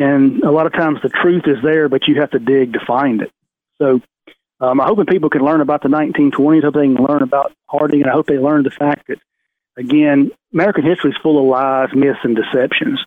And 0.00 0.42
a 0.42 0.50
lot 0.50 0.64
of 0.66 0.72
times 0.72 0.98
the 1.02 1.10
truth 1.10 1.42
is 1.46 1.58
there, 1.62 1.90
but 1.90 2.08
you 2.08 2.20
have 2.20 2.30
to 2.30 2.38
dig 2.38 2.72
to 2.72 2.80
find 2.86 3.20
it. 3.20 3.30
So 3.76 4.00
um, 4.58 4.80
I 4.80 4.86
hope 4.86 4.96
that 4.96 5.08
people 5.08 5.28
can 5.28 5.44
learn 5.44 5.60
about 5.60 5.82
the 5.82 5.90
1920s. 5.90 6.62
I 6.62 6.64
hope 6.64 6.74
they 6.74 6.94
can 6.94 7.04
learn 7.04 7.22
about 7.22 7.52
Harding, 7.66 8.00
and 8.00 8.10
I 8.10 8.14
hope 8.14 8.26
they 8.26 8.38
learn 8.38 8.62
the 8.62 8.70
fact 8.70 9.08
that 9.08 9.18
again, 9.76 10.30
American 10.54 10.84
history 10.84 11.10
is 11.10 11.16
full 11.22 11.38
of 11.38 11.44
lies, 11.44 11.90
myths, 11.94 12.18
and 12.24 12.34
deceptions. 12.34 12.98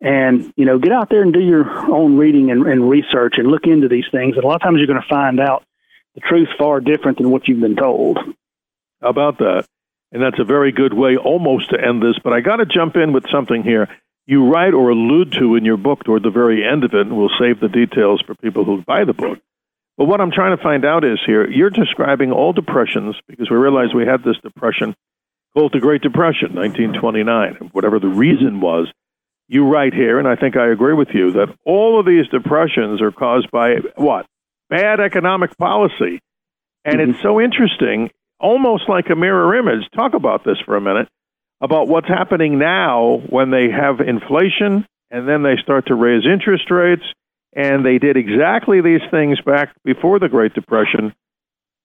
And, 0.00 0.52
you 0.56 0.64
know, 0.64 0.78
get 0.78 0.90
out 0.90 1.08
there 1.08 1.22
and 1.22 1.32
do 1.32 1.40
your 1.40 1.70
own 1.90 2.18
reading 2.18 2.50
and, 2.50 2.66
and 2.66 2.90
research 2.90 3.34
and 3.36 3.46
look 3.46 3.64
into 3.64 3.88
these 3.88 4.04
things. 4.10 4.34
And 4.34 4.44
a 4.44 4.46
lot 4.46 4.56
of 4.56 4.62
times 4.62 4.78
you're 4.78 4.88
going 4.88 5.00
to 5.00 5.08
find 5.08 5.38
out 5.38 5.64
the 6.16 6.20
truth 6.20 6.48
far 6.58 6.80
different 6.80 7.18
than 7.18 7.30
what 7.30 7.46
you've 7.46 7.60
been 7.60 7.76
told. 7.76 8.18
How 9.00 9.08
about 9.08 9.38
that? 9.38 9.66
And 10.12 10.20
that's 10.20 10.38
a 10.38 10.44
very 10.44 10.72
good 10.72 10.92
way 10.92 11.16
almost 11.16 11.70
to 11.70 11.80
end 11.80 12.02
this. 12.02 12.16
But 12.22 12.32
I 12.32 12.40
got 12.40 12.56
to 12.56 12.66
jump 12.66 12.96
in 12.96 13.12
with 13.12 13.24
something 13.30 13.62
here. 13.62 13.88
You 14.26 14.50
write 14.50 14.74
or 14.74 14.90
allude 14.90 15.32
to 15.32 15.54
in 15.56 15.64
your 15.64 15.76
book 15.76 16.04
toward 16.04 16.22
the 16.22 16.30
very 16.30 16.66
end 16.66 16.84
of 16.84 16.94
it, 16.94 17.00
and 17.00 17.16
we'll 17.16 17.30
save 17.38 17.60
the 17.60 17.68
details 17.68 18.22
for 18.26 18.34
people 18.34 18.64
who 18.64 18.82
buy 18.82 19.04
the 19.04 19.12
book. 19.12 19.38
But 19.98 20.06
what 20.06 20.20
I'm 20.20 20.32
trying 20.32 20.56
to 20.56 20.62
find 20.62 20.84
out 20.84 21.04
is 21.04 21.20
here, 21.24 21.48
you're 21.48 21.70
describing 21.70 22.32
all 22.32 22.52
depressions 22.52 23.16
because 23.28 23.50
we 23.50 23.56
realize 23.56 23.94
we 23.94 24.06
had 24.06 24.24
this 24.24 24.38
depression 24.42 24.96
called 25.52 25.72
the 25.72 25.80
Great 25.80 26.02
Depression, 26.02 26.54
1929, 26.54 27.70
whatever 27.72 28.00
the 28.00 28.08
reason 28.08 28.60
was 28.60 28.90
you 29.48 29.68
write 29.68 29.92
here, 29.92 30.18
and 30.18 30.26
I 30.26 30.36
think 30.36 30.56
I 30.56 30.70
agree 30.70 30.94
with 30.94 31.08
you, 31.12 31.32
that 31.32 31.54
all 31.64 32.00
of 32.00 32.06
these 32.06 32.26
depressions 32.28 33.02
are 33.02 33.12
caused 33.12 33.50
by 33.50 33.76
what? 33.96 34.26
Bad 34.70 35.00
economic 35.00 35.56
policy. 35.58 36.20
And 36.84 36.96
mm-hmm. 36.96 37.10
it's 37.10 37.22
so 37.22 37.40
interesting, 37.40 38.10
almost 38.40 38.88
like 38.88 39.10
a 39.10 39.16
mirror 39.16 39.54
image. 39.54 39.88
Talk 39.94 40.14
about 40.14 40.44
this 40.44 40.58
for 40.64 40.76
a 40.76 40.80
minute 40.80 41.08
about 41.64 41.88
what's 41.88 42.08
happening 42.08 42.58
now 42.58 43.22
when 43.28 43.50
they 43.50 43.70
have 43.70 44.00
inflation 44.00 44.86
and 45.10 45.28
then 45.28 45.42
they 45.42 45.56
start 45.62 45.86
to 45.86 45.94
raise 45.94 46.24
interest 46.26 46.70
rates. 46.70 47.04
And 47.56 47.86
they 47.86 47.98
did 47.98 48.16
exactly 48.16 48.80
these 48.80 49.00
things 49.10 49.40
back 49.40 49.74
before 49.84 50.18
the 50.18 50.28
Great 50.28 50.54
Depression. 50.54 51.14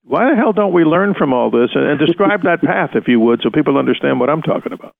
Why 0.03 0.29
the 0.29 0.35
hell 0.35 0.51
don't 0.51 0.73
we 0.73 0.83
learn 0.83 1.13
from 1.13 1.31
all 1.31 1.51
this 1.51 1.69
and, 1.75 1.99
describe 1.99 2.43
that 2.43 2.61
path, 2.61 2.91
if 2.95 3.07
you 3.07 3.19
would, 3.19 3.41
so 3.43 3.51
people 3.51 3.77
understand 3.77 4.19
what 4.19 4.31
I'm 4.31 4.41
talking 4.41 4.73
about? 4.73 4.95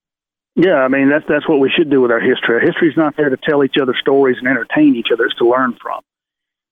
Yeah, 0.56 0.76
I 0.76 0.88
mean 0.88 1.10
that's 1.10 1.26
that's 1.28 1.48
what 1.48 1.60
we 1.60 1.72
should 1.76 1.90
do 1.90 2.02
with 2.02 2.12
our 2.12 2.20
history. 2.20 2.56
Our 2.56 2.60
history 2.60 2.90
is 2.90 2.98
not 2.98 3.16
there 3.18 3.30
to 3.30 3.38
tell 3.38 3.64
each 3.64 3.78
other 3.82 3.96
stories 4.00 4.38
and 4.40 4.48
entertain 4.48 4.96
each 4.96 5.08
other; 5.12 5.26
it's 5.26 5.36
to 5.38 5.50
learn 5.50 5.76
from. 5.82 6.02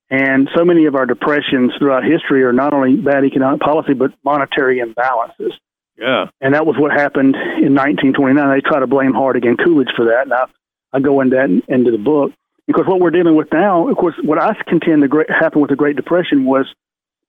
And 0.10 0.50
so 0.56 0.66
many 0.66 0.86
of 0.86 0.96
our 0.96 1.06
depressions 1.06 1.72
throughout 1.80 2.04
history 2.04 2.44
are 2.44 2.54
not 2.54 2.74
only 2.74 2.98
bad 2.98 3.24
economic 3.24 3.62
policy, 3.62 3.94
but 3.94 4.12
monetary 4.24 4.80
imbalances. 4.80 5.54
Yeah. 5.98 6.28
And 6.42 6.54
that 6.54 6.66
was 6.66 6.76
what 6.78 6.92
happened 6.92 7.36
in 7.36 7.74
1929. 7.74 8.50
They 8.50 8.62
try 8.62 8.80
to 8.80 8.88
blame 8.88 9.14
Harding 9.14 9.48
and 9.48 9.58
Coolidge 9.58 9.90
for 9.96 10.06
that. 10.06 10.24
And 10.24 10.34
I, 10.34 10.46
I 10.94 11.00
go 11.00 11.22
into 11.22 11.36
that 11.36 11.50
into 11.68 11.92
the 11.92 11.98
book. 11.98 12.32
Because 12.68 12.86
what 12.86 13.00
we're 13.00 13.12
dealing 13.12 13.36
with 13.36 13.48
now, 13.52 13.88
of 13.88 13.96
course, 13.96 14.16
what 14.22 14.38
I 14.38 14.54
contend 14.68 15.02
the 15.02 15.08
great, 15.08 15.30
happened 15.30 15.62
with 15.62 15.70
the 15.70 15.78
Great 15.78 15.96
Depression 15.96 16.44
was 16.44 16.66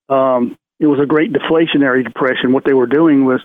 um, 0.08 0.58
it 0.80 0.86
was 0.86 1.00
a 1.00 1.06
great 1.06 1.32
deflationary 1.32 2.04
depression. 2.04 2.52
What 2.52 2.64
they 2.64 2.72
were 2.72 2.86
doing 2.86 3.24
was 3.24 3.40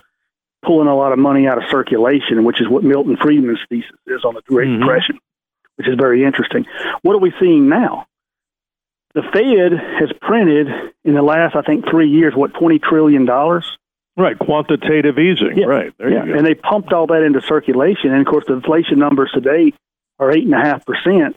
pulling 0.64 0.88
a 0.88 0.96
lot 0.96 1.12
of 1.12 1.18
money 1.18 1.46
out 1.46 1.58
of 1.58 1.64
circulation, 1.70 2.44
which 2.44 2.60
is 2.60 2.68
what 2.68 2.82
Milton 2.82 3.16
Friedman's 3.20 3.60
thesis 3.68 3.90
is 4.06 4.24
on 4.24 4.34
the 4.34 4.42
Great 4.42 4.68
mm-hmm. 4.68 4.80
Depression, 4.80 5.18
which 5.76 5.88
is 5.88 5.94
very 5.96 6.24
interesting. 6.24 6.66
What 7.02 7.14
are 7.14 7.20
we 7.20 7.32
seeing 7.40 7.68
now? 7.68 8.06
The 9.14 9.22
Fed 9.22 9.72
has 10.00 10.10
printed 10.20 10.66
in 11.04 11.14
the 11.14 11.22
last, 11.22 11.54
I 11.54 11.62
think, 11.62 11.88
three 11.88 12.10
years, 12.10 12.34
what, 12.34 12.52
$20 12.54 12.82
trillion? 12.82 13.28
Right, 14.16 14.38
quantitative 14.38 15.18
easing. 15.18 15.56
Yeah. 15.56 15.66
Right, 15.66 15.92
there 15.98 16.10
yeah. 16.10 16.22
And 16.22 16.46
they 16.46 16.54
pumped 16.54 16.92
all 16.92 17.08
that 17.08 17.22
into 17.22 17.40
circulation. 17.42 18.12
And 18.12 18.20
of 18.20 18.26
course, 18.26 18.44
the 18.46 18.54
inflation 18.54 18.98
numbers 18.98 19.30
today 19.34 19.72
are 20.18 20.30
8.5%, 20.30 21.34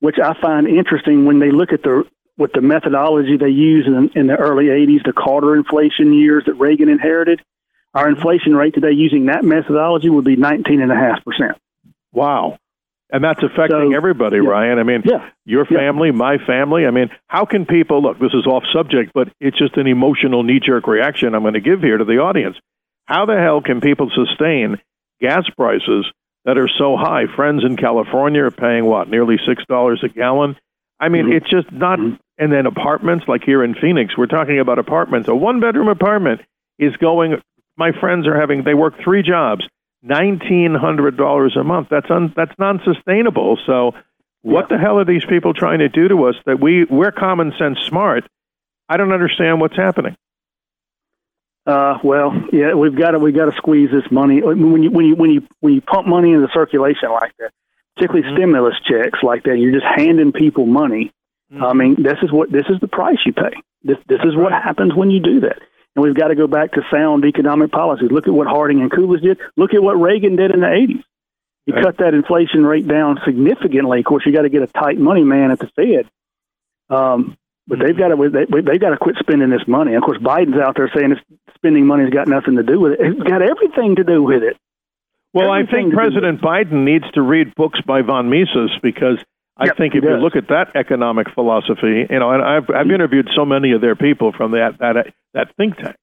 which 0.00 0.18
I 0.18 0.34
find 0.40 0.66
interesting 0.66 1.24
when 1.24 1.38
they 1.38 1.50
look 1.50 1.72
at 1.72 1.82
the 1.82 2.04
with 2.36 2.52
the 2.52 2.62
methodology 2.62 3.36
they 3.36 3.50
used 3.50 3.86
in, 3.86 4.10
in 4.14 4.26
the 4.26 4.34
early 4.34 4.66
80s, 4.66 5.04
the 5.04 5.12
Carter 5.12 5.54
inflation 5.54 6.14
years 6.14 6.44
that 6.46 6.54
Reagan 6.54 6.88
inherited 6.88 7.42
our 7.92 8.08
inflation 8.08 8.56
rate 8.56 8.72
today 8.72 8.92
using 8.92 9.26
that 9.26 9.44
methodology 9.44 10.08
would 10.08 10.24
be 10.24 10.36
19.5%. 10.36 11.54
Wow. 12.12 12.56
And 13.12 13.24
that's 13.24 13.42
affecting 13.42 13.90
so, 13.90 13.96
everybody, 13.96 14.36
yeah. 14.36 14.48
Ryan. 14.48 14.78
I 14.78 14.82
mean, 14.84 15.02
yeah. 15.04 15.30
your 15.44 15.64
family, 15.64 16.08
yeah. 16.08 16.14
my 16.14 16.38
family. 16.46 16.86
I 16.86 16.90
mean, 16.90 17.10
how 17.26 17.44
can 17.44 17.66
people 17.66 18.02
look? 18.02 18.18
This 18.18 18.34
is 18.34 18.46
off 18.46 18.62
subject, 18.72 19.12
but 19.12 19.28
it's 19.40 19.58
just 19.58 19.76
an 19.76 19.86
emotional 19.86 20.42
knee 20.42 20.60
jerk 20.64 20.86
reaction 20.86 21.34
I'm 21.34 21.42
going 21.42 21.54
to 21.54 21.60
give 21.60 21.80
here 21.80 21.98
to 21.98 22.04
the 22.04 22.18
audience. 22.18 22.56
How 23.06 23.26
the 23.26 23.36
hell 23.36 23.60
can 23.60 23.80
people 23.80 24.10
sustain 24.14 24.76
gas 25.20 25.44
prices 25.56 26.06
that 26.44 26.56
are 26.56 26.68
so 26.78 26.96
high? 26.96 27.24
Friends 27.34 27.64
in 27.64 27.76
California 27.76 28.44
are 28.44 28.52
paying 28.52 28.84
what, 28.84 29.08
nearly 29.08 29.36
$6 29.36 30.02
a 30.02 30.08
gallon? 30.08 30.56
I 31.00 31.08
mean, 31.08 31.24
mm-hmm. 31.24 31.32
it's 31.32 31.50
just 31.50 31.72
not. 31.72 31.98
Mm-hmm. 31.98 32.16
And 32.38 32.50
then 32.50 32.64
apartments, 32.64 33.26
like 33.28 33.42
here 33.44 33.62
in 33.62 33.74
Phoenix, 33.74 34.16
we're 34.16 34.24
talking 34.24 34.60
about 34.60 34.78
apartments. 34.78 35.28
A 35.28 35.34
one 35.34 35.60
bedroom 35.60 35.88
apartment 35.88 36.40
is 36.78 36.96
going 36.96 37.36
my 37.76 37.92
friends 37.98 38.26
are 38.26 38.38
having 38.38 38.62
they 38.62 38.74
work 38.74 38.94
three 39.02 39.22
jobs, 39.22 39.66
nineteen 40.02 40.74
hundred 40.74 41.16
dollars 41.16 41.56
a 41.56 41.64
month. 41.64 41.88
That's 41.90 42.10
un, 42.10 42.32
that's 42.36 42.52
non 42.58 42.80
sustainable. 42.84 43.58
So 43.66 43.92
what 44.42 44.66
yeah. 44.70 44.76
the 44.76 44.82
hell 44.82 44.98
are 44.98 45.04
these 45.04 45.24
people 45.24 45.54
trying 45.54 45.80
to 45.80 45.88
do 45.88 46.08
to 46.08 46.24
us 46.24 46.36
that 46.46 46.60
we 46.60 46.84
we're 46.84 47.12
common 47.12 47.52
sense 47.58 47.78
smart? 47.88 48.24
I 48.88 48.96
don't 48.96 49.12
understand 49.12 49.60
what's 49.60 49.76
happening. 49.76 50.16
Uh, 51.66 51.98
well, 52.02 52.32
yeah, 52.52 52.74
we've 52.74 52.96
got 52.96 53.12
to 53.12 53.18
we 53.18 53.32
got 53.32 53.46
to 53.46 53.56
squeeze 53.56 53.90
this 53.90 54.10
money 54.10 54.40
when 54.42 54.82
you 54.82 54.90
when 54.90 55.04
you 55.04 55.14
when 55.14 55.30
you 55.30 55.46
when 55.60 55.74
you 55.74 55.80
pump 55.80 56.06
money 56.06 56.32
into 56.32 56.48
circulation 56.54 57.10
like 57.10 57.32
that, 57.38 57.50
particularly 57.94 58.26
mm-hmm. 58.26 58.36
stimulus 58.36 58.74
checks 58.88 59.18
like 59.22 59.44
that. 59.44 59.58
You're 59.58 59.72
just 59.72 59.86
handing 59.96 60.32
people 60.32 60.66
money. 60.66 61.12
Mm-hmm. 61.52 61.64
I 61.64 61.72
mean, 61.74 62.02
this 62.02 62.16
is 62.22 62.32
what 62.32 62.50
this 62.50 62.64
is 62.70 62.80
the 62.80 62.88
price 62.88 63.18
you 63.26 63.32
pay. 63.32 63.52
This 63.82 63.98
this 64.08 64.20
is 64.24 64.34
what 64.34 64.52
happens 64.52 64.94
when 64.94 65.10
you 65.10 65.20
do 65.20 65.40
that. 65.40 65.58
And 65.96 66.04
we've 66.04 66.14
got 66.14 66.28
to 66.28 66.34
go 66.34 66.46
back 66.46 66.72
to 66.72 66.82
sound 66.90 67.24
economic 67.24 67.72
policies. 67.72 68.10
Look 68.10 68.28
at 68.28 68.34
what 68.34 68.46
Harding 68.46 68.80
and 68.80 68.90
Coolidge 68.90 69.22
did. 69.22 69.38
Look 69.56 69.74
at 69.74 69.82
what 69.82 69.94
Reagan 69.94 70.36
did 70.36 70.52
in 70.52 70.60
the 70.60 70.66
80s. 70.66 71.02
He 71.66 71.72
right. 71.72 71.84
cut 71.84 71.98
that 71.98 72.14
inflation 72.14 72.64
rate 72.64 72.86
down 72.86 73.20
significantly. 73.24 73.98
Of 73.98 74.04
course, 74.04 74.24
you 74.24 74.32
got 74.32 74.42
to 74.42 74.48
get 74.48 74.62
a 74.62 74.66
tight 74.66 74.98
money 74.98 75.24
man 75.24 75.50
at 75.50 75.58
the 75.58 75.68
Fed. 75.76 76.08
Um, 76.88 77.36
but 77.66 77.78
they've 77.78 77.96
got 77.96 78.08
to 78.08 78.30
they, 78.30 78.60
they've 78.62 78.80
got 78.80 78.90
to 78.90 78.96
quit 78.96 79.16
spending 79.20 79.50
this 79.50 79.66
money. 79.68 79.94
Of 79.94 80.02
course, 80.02 80.18
Biden's 80.18 80.60
out 80.60 80.74
there 80.76 80.90
saying 80.94 81.10
this 81.10 81.38
spending 81.54 81.86
money's 81.86 82.12
got 82.12 82.26
nothing 82.26 82.56
to 82.56 82.62
do 82.62 82.80
with 82.80 82.92
it. 82.92 83.00
It's 83.00 83.22
got 83.22 83.42
everything 83.42 83.96
to 83.96 84.04
do 84.04 84.22
with 84.22 84.42
it. 84.42 84.56
Well, 85.32 85.52
everything 85.54 85.74
I 85.74 85.82
think 85.82 85.94
President 85.94 86.40
Biden 86.40 86.84
needs 86.84 87.08
to 87.12 87.22
read 87.22 87.54
books 87.54 87.80
by 87.86 88.02
von 88.02 88.28
Mises 88.28 88.70
because 88.82 89.18
I 89.56 89.66
yep, 89.66 89.76
think 89.76 89.94
if 89.94 90.02
you 90.02 90.16
look 90.16 90.34
at 90.34 90.48
that 90.48 90.74
economic 90.74 91.30
philosophy, 91.32 92.06
you 92.10 92.18
know, 92.18 92.32
and 92.32 92.42
I've 92.42 92.68
I've 92.70 92.90
interviewed 92.90 93.28
so 93.36 93.44
many 93.44 93.72
of 93.72 93.80
their 93.80 93.94
people 93.94 94.32
from 94.32 94.52
that 94.52 94.78
that 94.80 95.14
that 95.34 95.54
think 95.56 95.76
tank, 95.76 95.96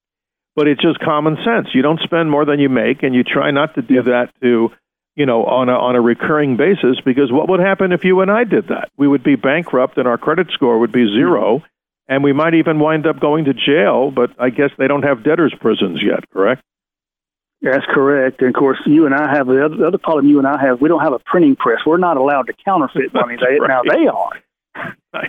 but 0.56 0.68
it's 0.68 0.80
just 0.80 0.98
common 1.00 1.36
sense. 1.44 1.68
You 1.74 1.82
don't 1.82 2.00
spend 2.00 2.30
more 2.30 2.44
than 2.44 2.60
you 2.60 2.68
make, 2.68 3.02
and 3.02 3.14
you 3.14 3.24
try 3.24 3.50
not 3.50 3.74
to 3.74 3.82
do 3.82 3.94
yep. 3.94 4.04
that 4.06 4.32
to, 4.42 4.70
you 5.16 5.26
know, 5.26 5.44
on 5.44 5.68
a 5.68 5.72
on 5.72 5.96
a 5.96 6.00
recurring 6.00 6.56
basis. 6.56 7.00
Because 7.04 7.30
what 7.30 7.48
would 7.48 7.60
happen 7.60 7.92
if 7.92 8.04
you 8.04 8.20
and 8.20 8.30
I 8.30 8.44
did 8.44 8.68
that? 8.68 8.90
We 8.96 9.08
would 9.08 9.22
be 9.22 9.36
bankrupt, 9.36 9.98
and 9.98 10.08
our 10.08 10.18
credit 10.18 10.48
score 10.52 10.78
would 10.78 10.92
be 10.92 11.06
0 11.06 11.58
mm-hmm. 11.58 11.66
and 12.08 12.24
we 12.24 12.32
might 12.32 12.54
even 12.54 12.78
wind 12.78 13.06
up 13.06 13.20
going 13.20 13.44
to 13.46 13.54
jail. 13.54 14.10
But 14.10 14.30
I 14.38 14.50
guess 14.50 14.70
they 14.78 14.88
don't 14.88 15.04
have 15.04 15.24
debtors' 15.24 15.54
prisons 15.60 16.00
yet, 16.02 16.28
correct? 16.30 16.62
That's 17.60 17.84
correct. 17.92 18.40
And 18.40 18.54
of 18.54 18.54
course, 18.54 18.78
you 18.86 19.06
and 19.06 19.14
I 19.14 19.34
have 19.34 19.46
the 19.46 19.64
other, 19.64 19.76
the 19.76 19.86
other 19.86 19.98
problem 19.98 20.28
you 20.28 20.38
and 20.38 20.46
I 20.46 20.60
have. 20.60 20.80
We 20.80 20.88
don't 20.88 21.02
have 21.02 21.12
a 21.12 21.18
printing 21.18 21.56
press. 21.56 21.80
We're 21.84 21.98
not 21.98 22.16
allowed 22.16 22.46
to 22.46 22.52
counterfeit 22.64 23.12
money. 23.12 23.36
They, 23.40 23.58
right. 23.58 23.68
Now 23.68 23.82
they 23.82 24.06
are. 24.06 24.30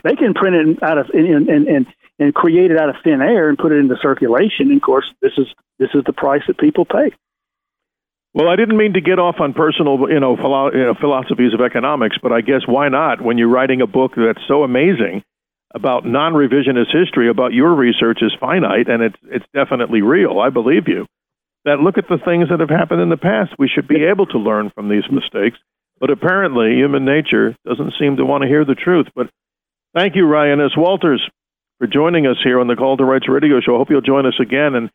They 0.04 0.16
can 0.16 0.34
print 0.34 0.56
it 0.56 0.84
out 0.84 0.98
of 0.98 1.10
and, 1.14 1.50
and 1.50 1.68
and 1.68 1.88
and 2.20 2.36
create 2.36 2.72
it 2.72 2.78
out 2.78 2.90
of 2.90 2.96
thin 3.04 3.22
air 3.22 3.50
and 3.50 3.58
put 3.58 3.72
it 3.72 3.78
into 3.78 3.96
circulation. 4.02 4.68
And 4.68 4.78
of 4.78 4.82
course, 4.82 5.12
this 5.22 5.34
is 5.38 5.48
this 5.80 5.90
is 5.94 6.04
the 6.06 6.14
price 6.14 6.44
that 6.48 6.58
people 6.58 6.86
pay. 6.86 7.12
Well, 8.34 8.50
I 8.50 8.56
didn't 8.56 8.78
mean 8.78 8.94
to 8.94 9.02
get 9.02 9.20
off 9.20 9.38
on 9.40 9.54
personal, 9.54 10.10
you 10.10 10.20
know, 10.20 10.36
philo- 10.38 10.72
you 10.72 10.86
know, 10.86 10.94
philosophies 10.94 11.54
of 11.54 11.62
economics, 11.62 12.18
but 12.22 12.32
I 12.32 12.42
guess 12.42 12.62
why 12.68 12.90
not? 12.90 13.22
When 13.22 13.38
you're 13.38 13.50
writing 13.50 13.82
a 13.82 13.88
book 13.88 14.14
that's 14.16 14.46
so 14.48 14.64
amazing 14.64 15.24
about 15.74 16.06
non-revisionist 16.06 16.92
history, 16.92 17.30
about 17.30 17.54
your 17.54 17.74
research 17.74 18.20
is 18.22 18.32
finite 18.40 18.90
and 18.90 19.02
it's 19.04 19.18
it's 19.24 19.46
definitely 19.54 20.02
real. 20.02 20.40
I 20.40 20.50
believe 20.50 20.88
you. 20.88 21.08
that 21.66 21.80
look 21.80 21.98
at 21.98 22.08
the 22.08 22.18
things 22.18 22.50
that 22.50 22.60
have 22.60 22.70
happened 22.70 23.02
in 23.02 23.10
the 23.10 23.18
past. 23.18 23.54
We 23.60 23.68
should 23.68 23.88
be 23.88 24.04
able 24.06 24.26
to 24.28 24.38
learn 24.38 24.72
from 24.72 24.90
these 24.90 25.04
mistakes. 25.12 25.58
But 26.00 26.12
apparently, 26.12 26.76
human 26.76 27.06
nature 27.06 27.56
doesn't 27.68 27.94
seem 28.00 28.18
to 28.18 28.26
want 28.26 28.44
to 28.44 28.48
hear 28.48 28.64
the 28.66 28.76
truth. 28.76 29.08
But 29.16 29.30
thank 29.94 30.16
you, 30.16 30.26
Ryan 30.26 30.62
S. 30.62 30.72
Walters, 30.78 31.22
for 31.78 31.88
joining 31.88 32.26
us 32.26 32.38
here 32.44 32.60
on 32.60 32.68
the 32.68 32.76
Call 32.76 32.98
to 32.98 33.04
Rights 33.04 33.28
radio 33.28 33.60
show. 33.60 33.76
I 33.76 33.78
hope 33.78 33.90
you'll 33.90 34.02
join 34.02 34.26
us 34.26 34.40
again. 34.40 34.76
And 34.76 34.90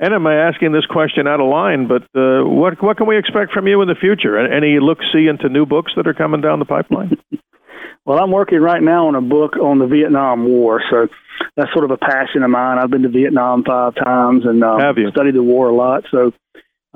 and 0.00 0.12
am 0.12 0.26
I 0.26 0.34
asking 0.48 0.72
this 0.72 0.86
question 0.86 1.28
out 1.28 1.40
of 1.40 1.48
line? 1.48 1.86
But 1.86 2.02
uh, 2.18 2.44
what 2.44 2.82
what 2.82 2.96
can 2.96 3.06
we 3.06 3.18
expect 3.18 3.52
from 3.52 3.66
you 3.66 3.80
in 3.82 3.88
the 3.88 3.94
future? 3.94 4.38
Any 4.38 4.78
look 4.80 4.98
see 5.12 5.26
into 5.28 5.48
new 5.48 5.66
books 5.66 5.92
that 5.96 6.06
are 6.06 6.14
coming 6.14 6.40
down 6.40 6.58
the 6.58 6.64
pipeline? 6.64 7.16
well, 8.04 8.18
I'm 8.18 8.32
working 8.32 8.60
right 8.60 8.82
now 8.82 9.06
on 9.08 9.14
a 9.14 9.20
book 9.20 9.56
on 9.56 9.78
the 9.78 9.86
Vietnam 9.86 10.46
War, 10.46 10.82
so 10.90 11.08
that's 11.56 11.72
sort 11.72 11.84
of 11.84 11.92
a 11.92 11.96
passion 11.96 12.42
of 12.42 12.50
mine. 12.50 12.78
I've 12.78 12.90
been 12.90 13.02
to 13.02 13.08
Vietnam 13.08 13.62
five 13.64 13.94
times 13.94 14.44
and 14.44 14.62
uh, 14.62 14.78
Have 14.78 14.98
you? 14.98 15.10
studied 15.10 15.36
the 15.36 15.42
war 15.42 15.68
a 15.68 15.74
lot. 15.74 16.04
So 16.10 16.32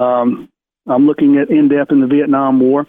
um, 0.02 0.48
I'm 0.86 1.06
looking 1.06 1.38
at 1.38 1.50
in 1.50 1.68
depth 1.68 1.92
in 1.92 2.00
the 2.00 2.08
Vietnam 2.08 2.58
War. 2.60 2.86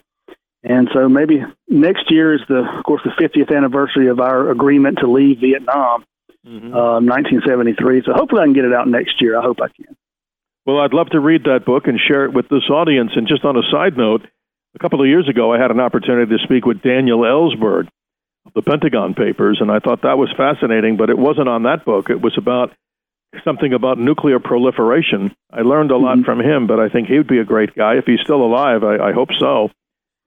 And 0.64 0.90
so 0.94 1.08
maybe 1.08 1.42
next 1.68 2.12
year 2.12 2.34
is 2.34 2.42
the, 2.50 2.66
of 2.78 2.84
course, 2.84 3.02
the 3.06 3.12
50th 3.12 3.56
anniversary 3.56 4.10
of 4.10 4.20
our 4.20 4.52
agreement 4.52 5.00
to 5.00 5.10
leave 5.10 5.40
Vietnam, 5.40 6.04
mm-hmm. 6.46 6.74
uh, 6.76 7.00
1973. 7.00 8.04
So 8.06 8.12
hopefully 8.14 8.42
I 8.42 8.46
can 8.46 8.54
get 8.54 8.66
it 8.66 8.74
out 8.74 8.88
next 8.88 9.22
year. 9.22 9.40
I 9.40 9.42
hope 9.42 9.58
I 9.62 9.70
can. 9.70 9.96
Well, 10.66 10.80
I'd 10.80 10.94
love 10.94 11.10
to 11.12 11.20
read 11.20 11.46
that 11.46 11.66
book 11.66 11.88
and 11.88 11.98
share 12.00 12.26
it 12.26 12.34
with 12.34 12.50
this 12.50 12.70
audience. 12.70 13.12
And 13.16 13.28
just 13.28 13.46
on 13.46 13.56
a 13.56 13.64
side 13.72 13.98
note, 13.98 14.28
a 14.76 14.80
couple 14.80 15.02
of 15.02 15.08
years 15.08 15.28
ago, 15.30 15.54
I 15.54 15.60
had 15.60 15.72
an 15.72 15.80
opportunity 15.80 16.38
to 16.38 16.44
speak 16.44 16.66
with 16.66 16.82
Daniel 16.82 17.22
Ellsberg 17.22 17.88
of 18.46 18.54
the 18.54 18.62
Pentagon 18.62 19.14
Papers, 19.14 19.60
and 19.62 19.72
I 19.72 19.80
thought 19.80 20.04
that 20.04 20.18
was 20.18 20.30
fascinating. 20.36 20.98
But 20.98 21.10
it 21.10 21.18
wasn't 21.18 21.48
on 21.48 21.64
that 21.64 21.86
book. 21.86 22.10
It 22.10 22.22
was 22.22 22.38
about 22.38 22.72
something 23.44 23.74
about 23.74 23.98
nuclear 23.98 24.40
proliferation. 24.40 25.34
I 25.52 25.62
learned 25.62 25.92
a 25.92 25.98
lot 25.98 26.18
mm-hmm. 26.18 26.26
from 26.26 26.40
him, 26.40 26.68
but 26.68 26.80
I 26.80 26.90
think 26.90 27.08
he 27.08 27.18
would 27.18 27.28
be 27.28 27.40
a 27.40 27.46
great 27.46 27.74
guy 27.76 27.96
if 27.96 28.06
he's 28.06 28.22
still 28.22 28.44
alive. 28.44 28.84
I, 28.84 29.10
I 29.10 29.14
hope 29.14 29.30
so 29.40 29.72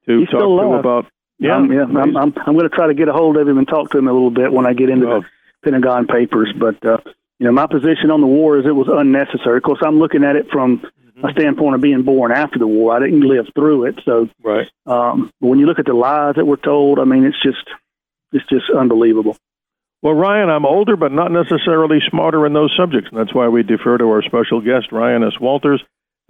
to 0.07 0.21
He's 0.21 0.29
talk 0.29 0.41
to 0.41 0.75
about. 0.79 1.07
Yeah, 1.39 1.57
um, 1.57 1.73
yeah. 1.73 1.83
I'm, 1.83 2.17
I'm, 2.17 2.35
I'm 2.47 2.55
going 2.55 2.69
to 2.69 2.75
try 2.75 2.87
to 2.87 2.95
get 2.95 3.09
a 3.09 3.13
hold 3.13 3.37
of 3.37 3.49
him 3.49 3.59
and 3.59 3.67
talk 3.67 3.91
to 3.91 3.99
him 3.99 4.09
a 4.09 4.13
little 4.13 4.31
bit 4.31 4.53
when 4.53 4.67
I 4.67 4.75
get 4.75 4.91
into 4.91 5.11
oh. 5.11 5.21
the 5.21 5.27
Pentagon 5.65 6.07
Papers. 6.07 6.53
But 6.59 6.85
uh, 6.87 6.99
you 7.39 7.47
know, 7.47 7.53
my 7.53 7.67
position 7.67 8.11
on 8.11 8.21
the 8.21 8.27
war 8.27 8.59
is 8.59 8.67
it 8.67 8.71
was 8.71 8.89
unnecessary. 8.89 9.57
Of 9.57 9.65
course, 9.65 9.81
I'm 9.85 9.99
looking 9.99 10.23
at 10.23 10.37
it 10.37 10.47
from 10.53 10.79
mm-hmm. 10.79 11.27
a 11.27 11.33
standpoint 11.33 11.75
of 11.75 11.81
being 11.81 12.03
born 12.03 12.31
after 12.31 12.59
the 12.59 12.67
war. 12.67 12.97
I 12.97 13.01
didn't 13.01 13.27
live 13.27 13.47
through 13.55 13.87
it, 13.87 14.01
so 14.05 14.29
right. 14.45 14.69
Um, 14.87 15.33
when 15.41 15.59
you 15.59 15.67
look 15.67 15.81
at 15.81 15.87
the 15.87 15.95
lies 15.95 16.37
that 16.37 16.47
were 16.47 16.57
told, 16.57 17.01
I 17.01 17.05
mean, 17.05 17.25
it's 17.25 17.43
just 17.43 17.69
it's 18.33 18.49
just 18.49 18.71
unbelievable. 18.71 19.37
Well, 20.03 20.15
Ryan, 20.15 20.51
I'm 20.51 20.67
older, 20.67 20.97
but 20.97 21.13
not 21.13 21.31
necessarily 21.31 21.99
smarter 22.11 22.45
in 22.45 22.53
those 22.53 22.75
subjects, 22.77 23.09
and 23.11 23.19
that's 23.19 23.35
why 23.35 23.49
we 23.49 23.63
defer 23.63 23.99
to 23.99 24.05
our 24.05 24.23
special 24.23 24.61
guest, 24.61 24.91
Ryan 24.91 25.23
S. 25.23 25.39
Walters. 25.41 25.83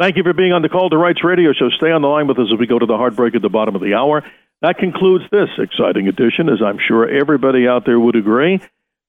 Thank 0.02 0.16
you 0.16 0.24
for 0.24 0.32
being 0.32 0.52
on 0.52 0.62
the 0.62 0.68
Call 0.68 0.90
to 0.90 0.96
Rights 0.96 1.22
radio 1.22 1.52
show. 1.52 1.70
Stay 1.70 1.92
on 1.92 2.02
the 2.02 2.08
line 2.08 2.26
with 2.26 2.36
us 2.36 2.48
as 2.52 2.58
we 2.58 2.66
go 2.66 2.76
to 2.76 2.86
the 2.86 2.96
hard 2.96 3.14
break 3.14 3.36
at 3.36 3.42
the 3.42 3.48
bottom 3.48 3.76
of 3.76 3.80
the 3.80 3.94
hour. 3.94 4.24
That 4.60 4.78
concludes 4.78 5.22
this 5.30 5.48
exciting 5.58 6.08
edition, 6.08 6.48
as 6.48 6.60
I'm 6.60 6.80
sure 6.84 7.08
everybody 7.08 7.68
out 7.68 7.86
there 7.86 8.00
would 8.00 8.16
agree. 8.16 8.60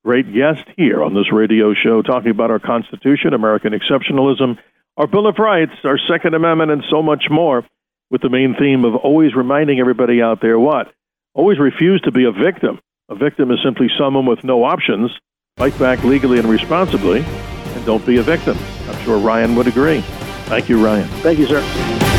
Great 0.05 0.31
guest 0.31 0.63
here 0.77 1.03
on 1.03 1.15
this 1.15 1.33
radio 1.33 1.73
show 1.73 2.03
talking 2.03 2.29
about 2.29 2.51
our 2.51 2.59
Constitution, 2.59 3.33
American 3.33 3.73
exceptionalism, 3.73 4.59
our 4.95 5.07
Bill 5.07 5.25
of 5.25 5.39
Rights, 5.39 5.71
our 5.83 5.97
Second 5.97 6.35
Amendment, 6.35 6.69
and 6.69 6.83
so 6.91 7.01
much 7.01 7.23
more, 7.27 7.65
with 8.11 8.21
the 8.21 8.29
main 8.29 8.53
theme 8.53 8.85
of 8.85 8.95
always 8.95 9.33
reminding 9.33 9.79
everybody 9.79 10.21
out 10.21 10.41
there 10.41 10.59
what? 10.59 10.93
Always 11.33 11.57
refuse 11.57 12.01
to 12.01 12.11
be 12.11 12.25
a 12.25 12.31
victim. 12.31 12.79
A 13.09 13.15
victim 13.15 13.49
is 13.49 13.57
simply 13.63 13.89
someone 13.97 14.27
with 14.27 14.43
no 14.43 14.63
options. 14.63 15.09
Fight 15.57 15.75
back 15.79 16.03
legally 16.03 16.37
and 16.37 16.47
responsibly, 16.47 17.21
and 17.21 17.83
don't 17.83 18.05
be 18.05 18.17
a 18.17 18.21
victim. 18.21 18.59
I'm 18.87 19.03
sure 19.05 19.17
Ryan 19.17 19.55
would 19.55 19.65
agree. 19.65 20.03
Thank 20.53 20.69
you, 20.69 20.85
Ryan. 20.85 21.07
Thank 21.23 21.39
you, 21.39 21.47
sir. 21.47 22.12